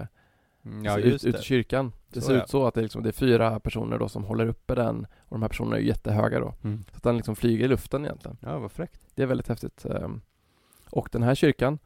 [0.85, 1.93] Ja, alltså just ut, ut kyrkan.
[2.09, 2.43] Det Så ser ja.
[2.43, 5.07] ut så att det är, liksom, det är fyra personer då som håller uppe den
[5.29, 6.55] och de här personerna är ju jättehöga då.
[6.65, 6.85] Mm.
[6.91, 8.37] Så att han liksom flyger i luften egentligen.
[8.41, 9.01] Ja, vad fräckt.
[9.15, 9.85] Det är väldigt häftigt.
[9.85, 10.21] ehm.
[10.91, 11.79] Och den här kyrkan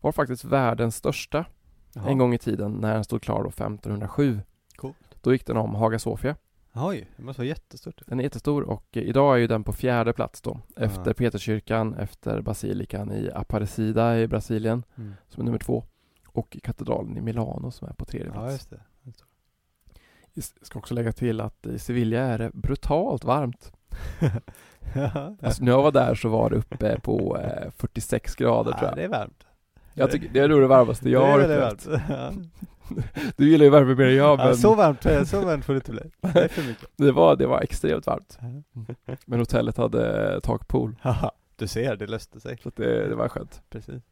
[0.00, 1.44] var faktiskt världens största
[1.94, 2.08] Jaha.
[2.10, 4.40] en gång i tiden när den stod klar då 1507.
[4.76, 4.96] Coolt.
[5.20, 6.36] Då gick den om Haga Sofia.
[6.74, 8.02] Oj, det måste vara jättestort.
[8.06, 10.60] Den är jättestor och eh, idag är ju den på fjärde plats då.
[10.76, 11.14] Efter Ja.
[11.14, 15.14] Peterskyrkan, efter basilikan i Aparecida i Brasilien Mm.
[15.28, 15.84] som är nummer två.
[16.26, 18.52] Och katedralen i Milano som är på tredje Ja, plats.
[18.52, 18.80] just det.
[20.34, 23.72] Jag ska också lägga till att i Sevilla är det brutalt varmt.
[24.94, 28.82] ja, Alltså när jag var där så var det uppe på eh, 46 grader tror
[28.82, 28.96] ja, jag.
[28.96, 29.46] det är varmt.
[29.94, 31.86] Jag tycker, det är nog det varmaste jag det har upplevt.
[31.86, 32.38] varmt.
[33.36, 35.72] Du gillar ju värme mer än jag Ja, men så varmt, eh, så varmt får
[35.72, 36.02] det inte bli.
[36.20, 36.88] Det är för mycket.
[36.96, 38.38] det, var, det var extremt varmt.
[39.24, 42.58] Men hotellet hade takpool Haha, du ser, det löste sig.
[42.62, 43.62] så det, det var skönt.
[43.70, 44.02] Precis.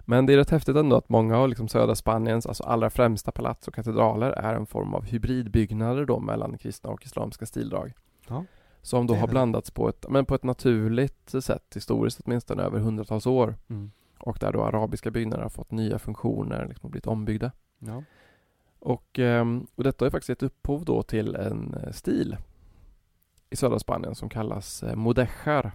[0.00, 3.32] Men det är rätt häftigt ändå att många av liksom södra Spaniens alltså allra främsta
[3.32, 7.92] palats och katedraler är en form av hybridbyggnader då mellan kristna och islamska stildrag.
[8.28, 8.44] Ja.
[8.82, 13.26] Som då har blandats på ett, men på ett naturligt sätt historiskt åtminstone över hundratals
[13.26, 13.54] år.
[13.70, 13.90] Mm.
[14.18, 17.52] Och där då arabiska byggnader har fått nya funktioner liksom och blivit ombyggda.
[17.78, 18.02] Ja.
[18.78, 22.36] Och, ehm, och detta har faktiskt gett upphov då till en eh, stil
[23.50, 25.72] i södra Spanien som kallas eh, mudéjar.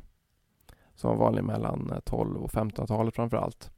[0.96, 3.72] Som var vanlig mellan eh, 12 och 1500-talet framför allt.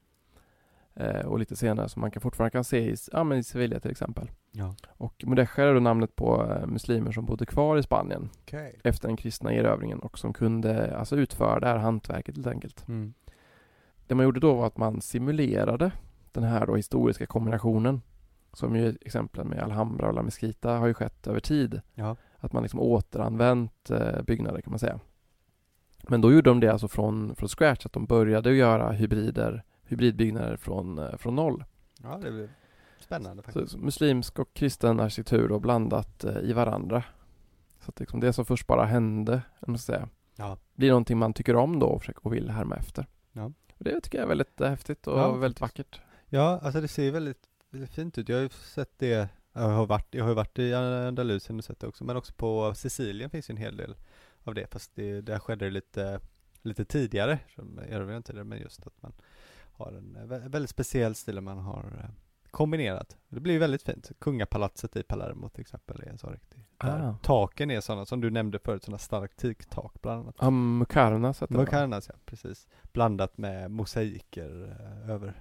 [0.93, 3.79] Eh, och lite senare som man kan fortfarande kan se i, ja, men i Sevilla
[3.79, 4.31] till exempel.
[4.51, 4.75] Ja.
[4.87, 8.79] Och mudéjar är då namnet på eh, muslimer som bodde kvar i Spanien Okej.
[8.83, 12.87] efter den kristna erövringen och som kunde alltså utföra det här hantverket helt enkelt.
[12.87, 13.13] Mm.
[14.07, 15.91] Det man gjorde då var att man simulerade
[16.31, 18.01] den här då historiska kombinationen
[18.53, 21.81] som ju exemplen med Alhambra och La Mesquita har ju skett över tid.
[21.93, 22.15] Ja.
[22.39, 24.99] Att man liksom återanvänt eh, byggnader kan man säga.
[26.09, 30.57] Men då gjorde de det alltså från, från scratch, att de började göra hybrider, hybridbyggnader
[30.57, 31.63] från, eh, från noll.
[32.03, 32.49] ja, det blir
[32.99, 33.71] spännande Så, faktiskt.
[33.71, 37.03] så muslimsk och kristen arkitektur då blandat eh, i varandra.
[37.79, 40.57] Så att liksom det som först bara hände, man ska säga, Ja.
[40.75, 43.05] blir någonting man tycker om då och, försöker, och vill härma efter.
[43.31, 43.51] Ja.
[43.77, 45.99] Det tycker jag är väldigt eh, häftigt och Ja, väldigt vackert.
[46.29, 48.29] ja, alltså det ser väldigt, väldigt fint ut.
[48.29, 51.65] Jag har ju sett det, jag har varit, jag har ju varit i Andalusien och
[51.65, 53.95] sett det också, men också på Sicilien finns ju en hel del
[54.43, 56.19] av det, fast det, där skedde det lite,
[56.61, 59.13] lite tidigare, som erövringen tidigare, men just att man
[59.73, 62.09] har en vä- väldigt speciell stil man har eh,
[62.55, 63.17] kombinerat.
[63.29, 64.11] Det blir väldigt fint.
[64.19, 66.59] Kungapalatset i Palermo till exempel är en sån riktig.
[66.77, 67.13] Ah.
[67.21, 70.35] Taken är sådana, som du nämnde förut, sådana starkt teaktak bland annat.
[70.39, 71.55] Ja, Mukarnas heter?
[71.55, 72.67] Mukarnas, ja, precis.
[72.93, 75.33] Blandat med mosaiker eh, över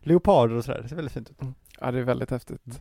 [0.00, 0.82] leoparder och sådär.
[0.82, 1.36] Det ser väldigt fint ut.
[1.80, 2.66] Ja, det är väldigt häftigt.
[2.66, 2.78] Mm.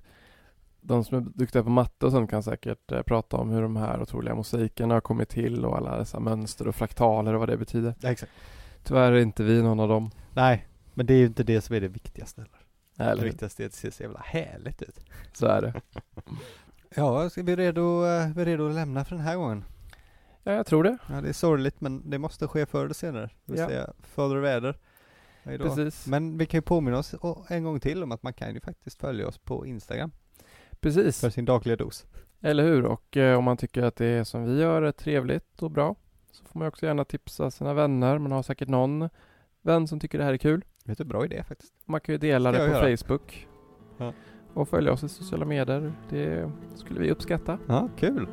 [0.82, 3.76] de som är duktiga på matte och sånt kan säkert eh, prata om hur de
[3.76, 7.58] här otroliga mosaikerna har kommit till och alla dessa mönster och fraktaler och vad det
[7.58, 7.96] betyder.
[8.00, 8.32] Ja, exakt.
[8.84, 10.12] Tyvärr är inte vi någon av dem.
[10.34, 12.62] Nej, men det är ju inte det som är det viktigaste heller.
[12.98, 15.00] Eller att det ser så jävla härligt ut.
[15.34, 15.74] Så är det.
[16.96, 19.64] Ja, ska vi redo, eh, vi är redo att lämna för den här gången?
[20.44, 20.98] Ja, jag tror det.
[21.10, 23.30] Ja, det är sorgligt men det måste ske förr eller senare.
[23.46, 23.68] Det vill Ja.
[23.68, 24.78] säga fader och väder.
[25.44, 26.08] Precis.
[26.08, 27.16] Men vi kan ju påminna oss
[27.48, 30.12] en gång till om att man kan ju faktiskt följa oss på Instagram
[30.80, 31.22] Precis.
[31.22, 32.06] för sin dagliga dos.
[32.41, 32.86] Eller hur?
[32.86, 35.96] Och eh, om man tycker att det som vi gör är trevligt och bra
[36.32, 38.18] så får man också gärna tipsa sina vänner.
[38.18, 39.10] Man har säkert någon
[39.62, 40.66] vän som tycker det här är kul.
[40.84, 41.74] Vet du, bra idé faktiskt.
[41.86, 42.98] Man kan ju dela Ska det på göra.
[42.98, 43.48] Facebook.
[43.98, 44.14] Ja.
[44.54, 45.94] Och följa oss i sociala medier.
[46.10, 47.58] Det skulle vi uppskatta.
[47.68, 48.28] Ja, kul.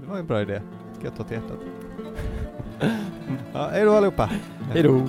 [0.00, 0.62] Det var en bra idé.
[0.92, 1.58] Ska jag ta till hjärtat.
[3.52, 4.30] ja, hej då allihopa.
[4.72, 5.02] Hej då!